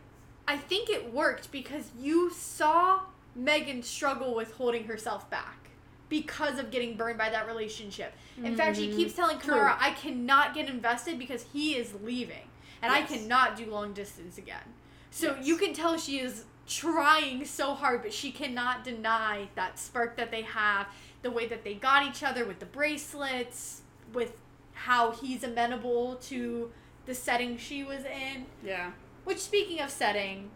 [0.47, 3.01] I think it worked because you saw
[3.35, 5.69] Megan struggle with holding herself back
[6.09, 8.13] because of getting burned by that relationship.
[8.37, 8.95] In fact, she Mhm.
[8.95, 9.37] keeps telling.
[9.39, 12.49] Kamara, I cannot get invested because he is leaving.
[12.81, 14.73] And I cannot do long distance again.
[15.11, 15.45] So Yes.
[15.45, 20.31] you can tell she is trying so hard, but she cannot deny that spark that
[20.31, 20.87] they have,
[21.21, 23.81] the way that they got each other with the bracelets,
[24.13, 24.33] with
[24.73, 26.71] how he's amenable to
[27.05, 28.45] the setting she was in.
[28.63, 28.91] Yeah.
[29.23, 30.49] Which, speaking of setting,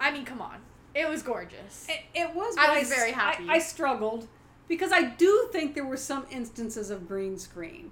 [0.00, 0.58] I mean, come on,
[0.94, 1.86] it was gorgeous.
[1.88, 2.54] It, it was.
[2.58, 3.46] I was s- very happy.
[3.48, 4.28] I, I struggled
[4.68, 7.90] because I do think there were some instances of green screen.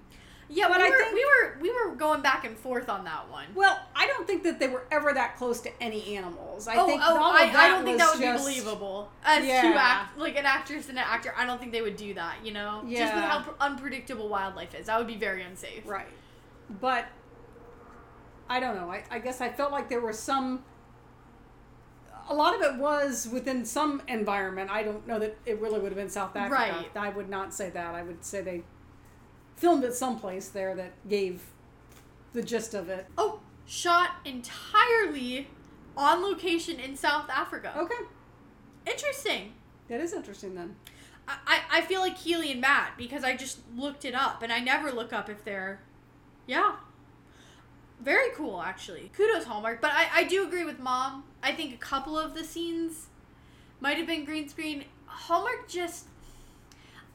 [0.53, 3.03] Yeah, but we I were think- we were we were going back and forth on
[3.05, 3.45] that one.
[3.55, 6.67] Well, I don't think that they were ever that close to any animals.
[6.67, 9.73] I oh, think oh, I, I don't think that would just- be believable as two
[9.75, 11.33] act like an actress and an actor.
[11.35, 12.37] I don't think they would do that.
[12.43, 12.99] You know, yeah.
[12.99, 15.87] just with how pr- unpredictable wildlife is, that would be very unsafe.
[15.87, 16.07] Right.
[16.79, 17.07] But
[18.49, 18.91] I don't know.
[18.91, 20.63] I, I guess I felt like there was some.
[22.29, 24.71] A lot of it was within some environment.
[24.71, 26.53] I don't know that it really would have been South Africa.
[26.53, 26.91] Right.
[26.95, 27.95] I would not say that.
[27.95, 28.63] I would say they
[29.55, 31.43] filmed it someplace there that gave
[32.33, 33.07] the gist of it.
[33.17, 35.47] Oh, shot entirely
[35.95, 37.73] on location in South Africa.
[37.77, 37.95] Okay.
[38.85, 39.53] Interesting.
[39.87, 40.75] That is interesting then.
[41.27, 44.59] I, I feel like Keely and Matt because I just looked it up and I
[44.59, 45.79] never look up if they're.
[46.47, 46.75] Yeah.
[48.01, 49.09] Very cool, actually.
[49.15, 49.79] Kudos, Hallmark.
[49.79, 51.23] But I, I do agree with Mom.
[51.41, 53.07] I think a couple of the scenes
[53.79, 54.83] might have been green screen.
[55.05, 56.07] Hallmark just.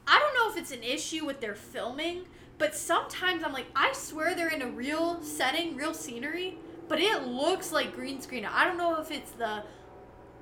[0.07, 2.25] I don't know if it's an issue with their filming,
[2.59, 7.27] but sometimes I'm like, I swear they're in a real setting, real scenery, but it
[7.27, 8.45] looks like green screen.
[8.45, 9.63] I don't know if it's the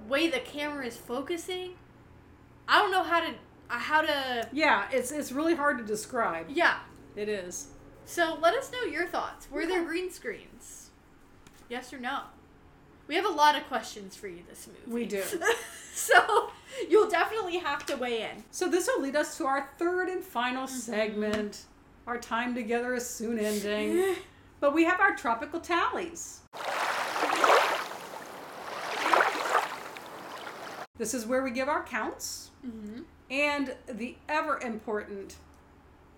[0.08, 1.72] way the camera is focusing.
[2.68, 3.28] I don't know how to
[3.68, 6.46] uh, how to Yeah, it's it's really hard to describe.
[6.48, 6.78] yeah.
[7.14, 7.68] It is.
[8.04, 9.48] So let us know your thoughts.
[9.50, 10.90] Were there green screens?
[11.68, 12.20] Yes or no?
[13.08, 14.80] We have a lot of questions for you this movie.
[14.92, 15.22] We do.
[15.94, 16.50] so
[16.90, 18.44] you'll definitely have to weigh in.
[18.50, 20.76] So this will lead us to our third and final Mm-hmm.
[20.76, 21.64] segment.
[22.06, 24.16] Our time together is soon ending.
[24.58, 26.40] But we have our tropical tallies.
[30.98, 33.02] This is where we give our counts Mm-hmm.
[33.30, 35.36] and the ever important,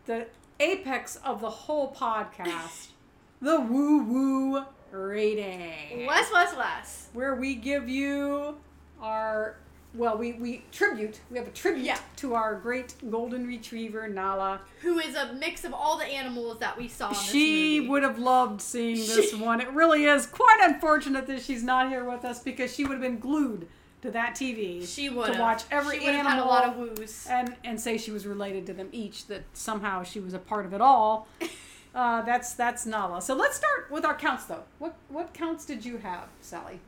[0.06, 0.28] the
[0.60, 2.88] apex of the whole podcast,
[3.42, 6.06] the woo woo rating.
[6.06, 7.08] Less, less, less.
[7.12, 8.56] Where we give you
[9.02, 9.56] our,
[9.94, 11.98] well, we, we tribute, we have a tribute Yeah.
[12.16, 14.60] to our great golden retriever, Nala.
[14.82, 17.88] Who is a mix of all the animals that we saw in this She movie.
[17.88, 19.60] would have loved seeing this She- one.
[19.60, 23.00] It really is quite unfortunate that she's not here with us because she would have
[23.00, 23.66] been glued
[24.02, 27.26] to that TV She would to watch every she animal had a lot of woos.
[27.28, 29.26] and and say she was related to them each.
[29.26, 31.26] That somehow she was a part of it all.
[31.94, 33.20] Uh, that's that's Nala.
[33.20, 34.62] So let's start with our counts though.
[34.78, 36.78] What what counts did you have, Sally?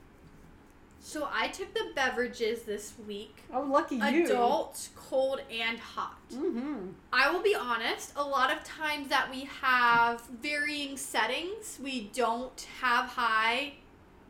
[1.03, 3.43] So I took the beverages this week.
[3.53, 4.25] Oh, lucky you.
[4.27, 6.21] Adult, cold, and hot.
[6.31, 6.91] Mm-hmm.
[7.13, 12.67] I will be honest, a lot of times that we have varying settings, we don't
[12.81, 13.73] have high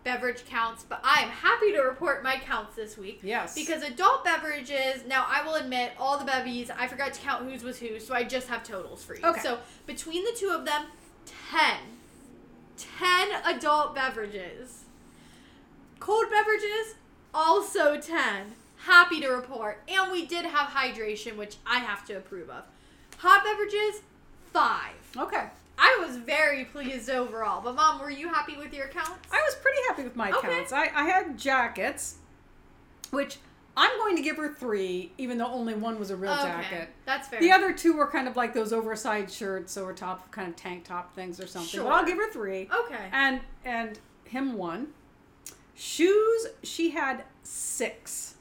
[0.04, 3.20] beverage counts, but I am happy to report my counts this week.
[3.22, 3.54] Yes.
[3.54, 7.62] Because adult beverages, now I will admit, all the bevies, I forgot to count whose
[7.62, 9.24] was whose, so I just have totals for you.
[9.24, 9.40] Okay.
[9.40, 10.86] So between the two of them,
[11.50, 11.76] 10.
[12.78, 14.79] 10 adult beverages.
[16.00, 16.94] Cold beverages,
[17.32, 18.54] also 10.
[18.78, 19.82] Happy to report.
[19.88, 22.64] And we did have hydration, which I have to approve of.
[23.18, 24.00] Hot beverages,
[24.52, 24.92] 5.
[25.18, 25.46] okay.
[25.78, 27.62] I was very pleased overall.
[27.62, 29.12] But, Mom, were you happy with your accounts?
[29.32, 30.48] I was pretty happy with my Okay.
[30.48, 30.72] counts.
[30.72, 32.16] I, I had jackets,
[33.10, 33.38] which
[33.76, 36.42] I'm going to give her three, even though only one was a real okay.
[36.42, 36.88] jacket.
[37.06, 37.40] That's fair.
[37.40, 40.56] The other two were kind of like those oversized shirts over top of kind of
[40.56, 41.82] tank top things or something.
[41.82, 42.68] But I'll give her three.
[42.74, 43.08] Okay.
[43.12, 44.88] And and him one.
[45.80, 48.34] Shoes, she had six.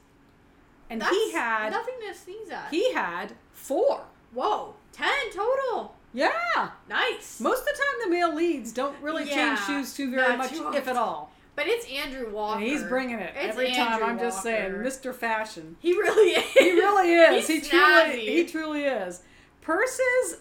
[0.90, 2.68] And That's he had nothing to sneeze at.
[2.70, 4.02] he had four.
[4.34, 5.94] Whoa, 10 total.
[6.12, 6.70] Yeah.
[6.86, 7.40] Nice.
[7.40, 10.50] Most of the time the male leads don't really Yeah, change shoes too very much,
[10.50, 11.32] too if at all.
[11.56, 12.58] But it's Andrew Walker.
[12.60, 14.02] And he's bringing it It's every time.
[14.04, 15.14] I'm just saying, Mr.
[15.14, 15.76] Fashion.
[15.80, 16.50] He really is.
[16.52, 17.46] He really is.
[17.46, 18.18] He truly snazzy.
[18.28, 19.22] he truly is.
[19.62, 20.40] Purses,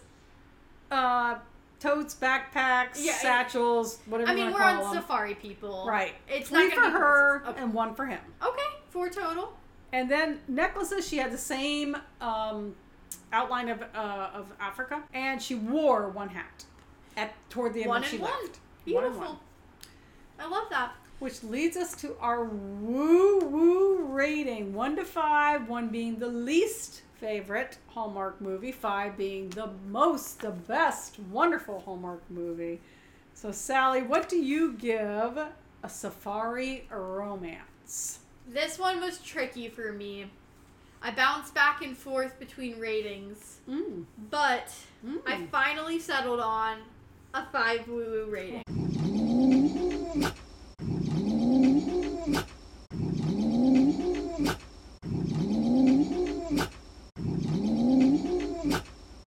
[0.92, 1.36] uh,
[1.80, 4.94] totes, backpacks, Yeah, satchels, whatever I mean, we're on them.
[4.94, 5.86] safari people.
[5.88, 6.14] Right.
[6.28, 7.56] It's Three for her purses.
[7.62, 8.20] and one for him.
[8.42, 8.50] Okay.
[8.52, 9.54] okay, four total.
[9.94, 12.76] And then necklaces, she had the same um,
[13.34, 16.66] outline of uh, of Africa, and she wore one hat
[17.18, 18.32] at toward the end One when she and one.
[18.32, 18.60] left.
[18.86, 19.22] One Beautiful.
[19.22, 19.38] and one.
[20.40, 20.94] I love that.
[21.20, 27.02] Which leads us to our woo woo rating one to five, one being the least
[27.20, 32.80] favorite Hallmark movie, five being the most, the best, wonderful Hallmark movie.
[33.34, 38.20] So, Sally, what do you give a safari romance?
[38.48, 40.26] This one was tricky for me.
[41.02, 44.06] I bounced back and forth between ratings, Mm.
[44.30, 44.74] but
[45.06, 45.22] Mm.
[45.26, 46.80] I finally settled on
[47.34, 48.64] a five woo woo rating.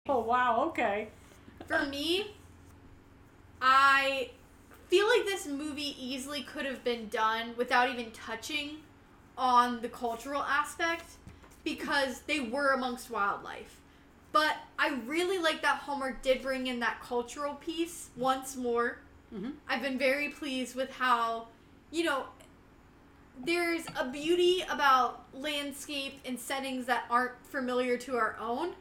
[0.08, 1.08] Oh, wow, okay.
[1.66, 2.34] For me,
[3.60, 4.30] I
[4.88, 8.78] feel like this movie easily could have been done without even touching
[9.36, 11.04] on the cultural aspect
[11.62, 13.76] because they were amongst wildlife.
[14.32, 18.98] But I really like that Hallmark did bring in that cultural piece once more.
[19.34, 19.54] Mhm.
[19.68, 21.48] I've been very pleased with how,
[21.90, 22.26] you know,
[23.44, 28.74] there's a beauty about landscape and settings that aren't familiar to our own,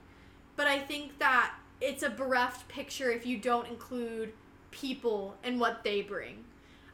[0.55, 4.33] but I think that it's a bereft picture if you don't include
[4.71, 6.43] people and what they bring.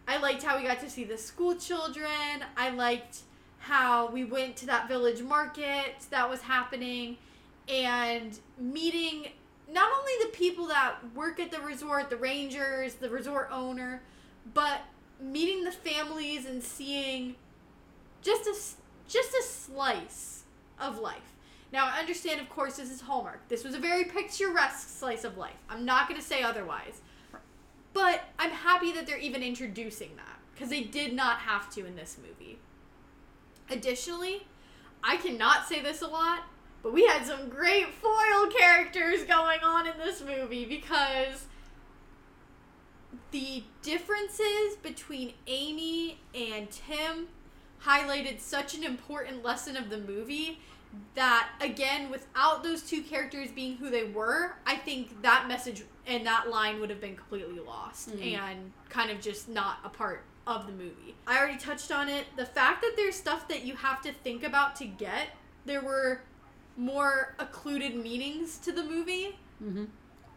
[0.08, 2.44] I liked how we got to see the school children.
[2.56, 3.20] I liked
[3.60, 7.18] how we went to that village market that was happening
[7.68, 9.28] and meeting
[9.72, 14.04] not only the people that work at the resort, the rangers, the resort owner,
[14.54, 14.82] but
[15.20, 17.36] meeting the families and seeing
[18.22, 18.56] just a
[19.08, 20.44] just a slice
[20.80, 21.35] of life.
[21.76, 23.50] Now, I understand, of course, this is Hallmark.
[23.50, 25.58] This was a very picturesque slice of life.
[25.70, 27.02] I'm not going to say otherwise.
[27.92, 31.98] But I'm happy that they're even introducing that because they did not have to in
[31.98, 32.60] this movie.
[33.70, 34.48] Additionally,
[35.04, 36.44] I cannot say this a lot,
[36.82, 41.48] but we had some great foil characters going on in this movie because
[43.32, 47.28] the differences between Amy and Tim
[47.84, 50.60] highlighted such an important lesson of the movie
[51.16, 56.26] that again without those two characters being who they were i think that message and
[56.26, 58.38] that line would have been completely lost Mhm.
[58.38, 62.26] and kind of just not a part of the movie i already touched on it
[62.36, 65.30] the fact that there's stuff that you have to think about to get
[65.66, 66.22] there were
[66.78, 69.86] more occluded meanings to the movie Mm-hmm.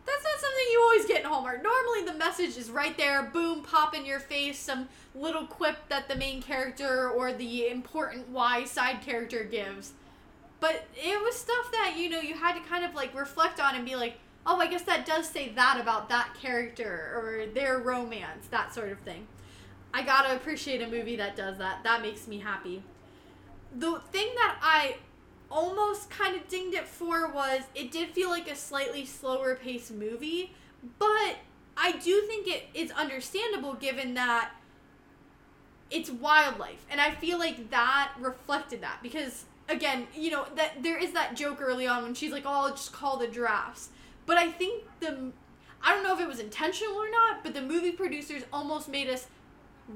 [0.06, 1.60] that's not something you always get in Hallmark.
[1.60, 6.08] Normally, the message is right there, boom, pop in your face, some little quip that
[6.08, 9.92] the main character or the important wise side character gives.
[10.60, 13.76] But it was stuff that, you know, you had to kind of like reflect on
[13.76, 17.78] and be like, oh, I guess that does say that about that character or their
[17.78, 19.26] romance, that sort of thing.
[19.92, 21.84] I gotta appreciate a movie that does that.
[21.84, 22.82] That makes me happy.
[23.76, 24.96] The thing that I
[25.50, 29.92] almost kind of dinged it for was it did feel like a slightly slower paced
[29.92, 30.54] movie,
[30.98, 31.36] but
[31.76, 34.50] I do think it is understandable given that
[35.90, 36.84] it's wildlife.
[36.90, 41.36] And I feel like that reflected that because again, you know, that there is that
[41.36, 43.90] joke early on when she's like, "Oh, I'll just call the giraffes."
[44.26, 45.32] But I think the
[45.82, 49.08] I don't know if it was intentional or not, but the movie producers almost made
[49.08, 49.26] us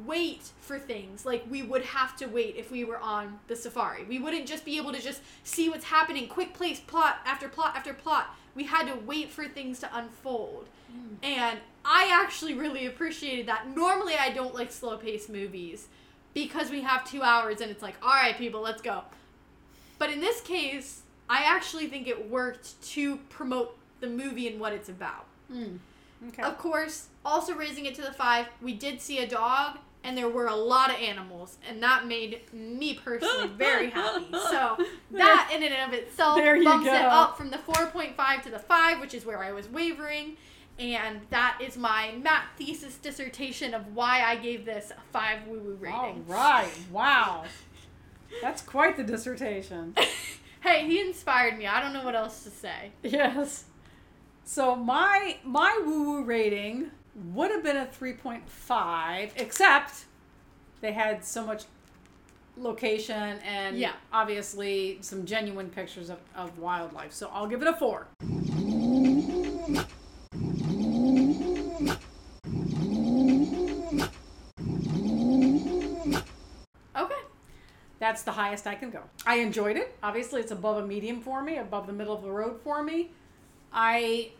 [0.06, 4.04] wait for things like we would have to wait if we were on the safari.
[4.04, 7.76] We wouldn't just be able to just see what's happening, quick place, plot after plot
[7.76, 8.34] after plot.
[8.54, 10.68] We had to wait for things to unfold.
[10.90, 11.14] Hmm.
[11.22, 13.68] And I actually really appreciated that.
[13.68, 15.88] Normally, I don't like slow paced movies
[16.34, 19.02] because we have two hours and it's like, all right, people, let's go.
[19.98, 24.72] But in this case, I actually think it worked to promote the movie and what
[24.72, 25.26] it's about.
[25.52, 25.78] Mm.
[26.28, 26.42] Okay.
[26.42, 30.28] Of course, also raising it to the five, we did see a dog, and there
[30.28, 34.26] were a lot of animals, and that made me personally very happy.
[34.32, 34.76] So
[35.12, 38.58] that in and of itself bumps it up from the four point five to the
[38.58, 40.36] five, which is where I was wavering.
[40.78, 45.58] And that is my math thesis dissertation of why I gave this a five woo
[45.60, 46.24] woo rating.
[46.26, 46.70] right.
[46.90, 47.44] Wow.
[48.40, 49.94] That's quite the dissertation.
[50.62, 51.66] hey, he inspired me.
[51.66, 52.92] I don't know what else to say.
[53.02, 53.64] Yes.
[54.44, 56.90] So my my woo woo rating
[57.34, 60.06] would have been a 3.5 except
[60.80, 61.64] they had so much
[62.56, 63.92] location and Yeah.
[64.12, 67.12] obviously some genuine pictures of, of wildlife.
[67.12, 68.06] So I'll give it a 4.
[76.96, 77.14] Okay.
[78.02, 78.98] That's the highest I can go.
[79.24, 79.96] I enjoyed it.
[80.02, 83.10] Obviously, it's above a medium for me, above the middle of the road for me.
[83.72, 84.32] I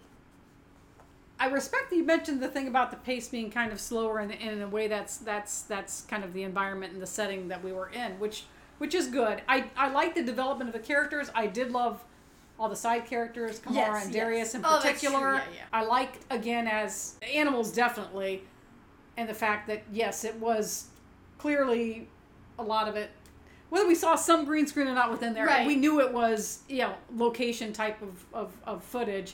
[1.38, 4.32] I respect that you mentioned the thing about the pace being kind of slower, and
[4.32, 7.72] in, a way that's that's that's kind of the environment and the setting that we
[7.72, 8.46] were in, which
[8.78, 9.42] which is good.
[9.46, 11.30] I I like the development of the characters.
[11.32, 12.02] I did love
[12.58, 14.24] all the side characters, Kamara Yes, and yes.
[14.24, 15.34] Darius in Oh, particular.
[15.34, 15.64] Yeah, yeah.
[15.72, 18.42] I liked again as animals definitely,
[19.16, 20.88] and the fact that yes, it was
[21.38, 22.08] clearly
[22.58, 23.10] a lot of it.
[23.72, 25.66] Whether we saw some green screen or not within there, Right.
[25.66, 29.32] we knew it was you know location type of, of, of footage.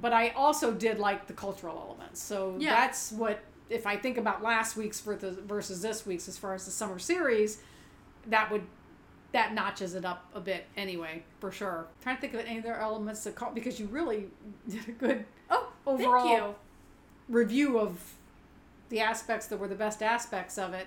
[0.00, 2.22] But I also did like the cultural elements.
[2.22, 2.76] So Yeah.
[2.76, 6.66] that's what if I think about last week's versus versus this week's as far as
[6.66, 7.60] the summer series,
[8.28, 8.62] that would
[9.32, 11.88] that notches it up a bit anyway for sure.
[12.00, 14.28] trying to think of any other elements that call because you really
[14.68, 16.54] did a good Oh, Overall-
[17.28, 18.14] review of
[18.88, 20.86] the aspects that were the best aspects of it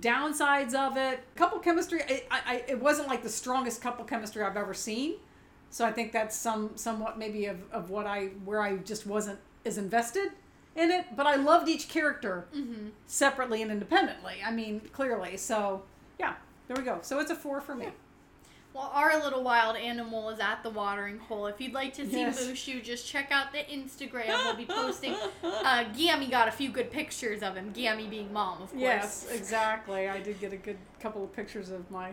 [0.00, 1.20] downsides of it.
[1.36, 5.14] Couple chemistry I, I, it wasn't like the strongest couple chemistry i've ever seen.
[5.70, 9.38] So i think that's some somewhat maybe of, of what i where i just wasn't
[9.64, 10.30] as invested
[10.76, 11.06] in it.
[11.16, 15.36] But i loved each character hmm separately and independently i mean clearly.
[15.36, 15.82] So
[16.18, 16.34] yeah
[16.68, 16.98] there we go.
[17.02, 17.88] So it's a four for me
[18.74, 21.46] Well, our little wild animal is at the watering hole.
[21.46, 22.44] If you'd like to see Yes.
[22.44, 24.26] Mushu, just check out the Instagram.
[24.26, 25.14] We'll be posting.
[25.44, 27.70] Uh, Gammy got a few good pictures of him.
[27.72, 28.80] Gammy being mom, of course.
[28.82, 32.12] yes exactly i did get a good couple of pictures of my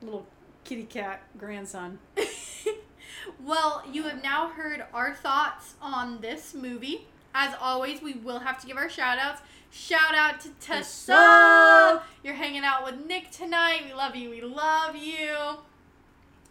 [0.00, 0.26] little
[0.64, 1.98] kitty cat grandson
[3.44, 7.06] well, you have now heard our thoughts on this movie.
[7.34, 9.40] As always, we will have to give our shout outs.
[9.74, 12.02] Shout out to Tessa.
[12.22, 13.80] You're hanging out with Nick tonight.
[13.86, 14.28] We love you.
[14.28, 15.34] We love you.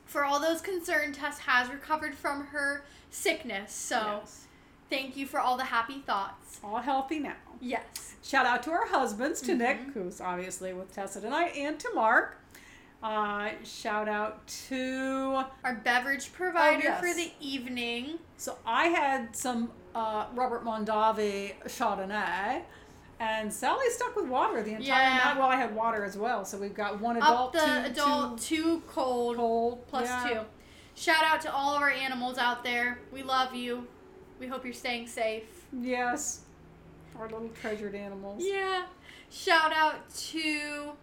[0.06, 3.74] For all those concerned, Tess has recovered from her sickness.
[3.74, 4.48] So Yes.
[4.90, 6.60] Thank you for all the happy thoughts.
[6.64, 7.36] All healthy now.
[7.62, 8.16] Yes.
[8.24, 9.94] Shout out to our husbands, to Nick, Mhm.
[9.94, 12.38] who's obviously with Tessa tonight, and to Mark.
[13.04, 15.46] Uh, shout out to.
[15.64, 17.00] Our beverage provider yes.
[17.00, 18.20] for the evening.
[18.38, 22.64] So I had some uh, Robert Mondavi Chardonnay,
[23.22, 25.18] and Sally stuck with water the entire Yeah.
[25.26, 25.38] night.
[25.38, 28.42] Well, I had water as well, so we've got one Up adult, the two, adult,
[28.42, 30.28] two two cold, cold, plus yeah.
[30.28, 30.40] two.
[31.00, 32.98] Shout out to all of our animals out there.
[33.12, 33.88] We love you.
[34.40, 35.44] We hope you're staying safe.
[35.72, 36.42] Yes,
[37.16, 38.42] our little treasured animals.
[38.44, 38.86] Yeah.
[39.30, 40.94] Shout out to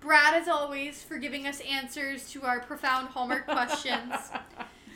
[0.00, 4.12] Brad, as always, for giving us answers to our profound Hallmark questions.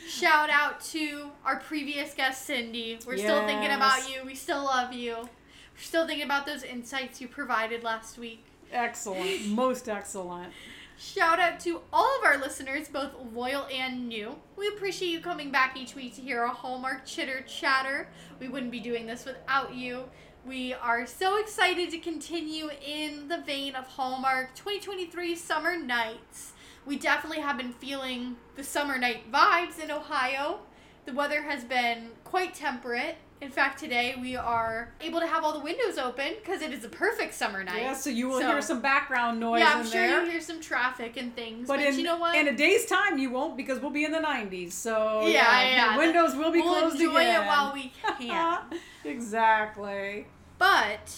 [0.06, 2.98] Shout out to our previous guest, Cindy.
[3.06, 4.20] We're still thinking about you.
[4.26, 5.28] We still love you.
[5.76, 8.44] Still thinking about those insights you provided last week.
[8.72, 10.52] excellent, most excellent.
[10.98, 14.36] Shout out to all of our listeners, both loyal and new.
[14.56, 18.08] We appreciate you coming back each week to hear a Hallmark chitter chatter.
[18.38, 20.04] We wouldn't be doing this without you.
[20.46, 26.52] We are so excited to continue in the vein of Hallmark 2023 Summer Nights.
[26.84, 30.60] We definitely have been feeling the summer night vibes in Ohio.
[31.04, 33.16] The weather has been quite temperate.
[33.42, 36.84] In fact, today we are able to have all the windows open because it is
[36.84, 37.82] a perfect summer night.
[37.82, 40.24] Yeah, so you will So- hear some background noise yeah, I'm sure there.
[40.24, 42.36] you hear some traffic and things, but, but in, you know what?
[42.36, 44.70] in a day's time, you won't because we'll be in the 90s.
[44.72, 47.08] So Yeah, yeah, the windows will be closed again.
[47.08, 47.42] we'll closed enjoy again.
[47.42, 47.92] it while we
[48.28, 48.58] can.
[49.04, 50.26] exactly.
[50.58, 51.12] but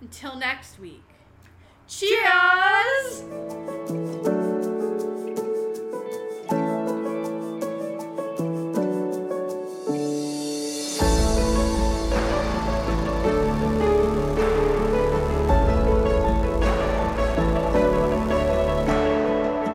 [0.00, 1.04] until next week,
[1.86, 3.22] cheers!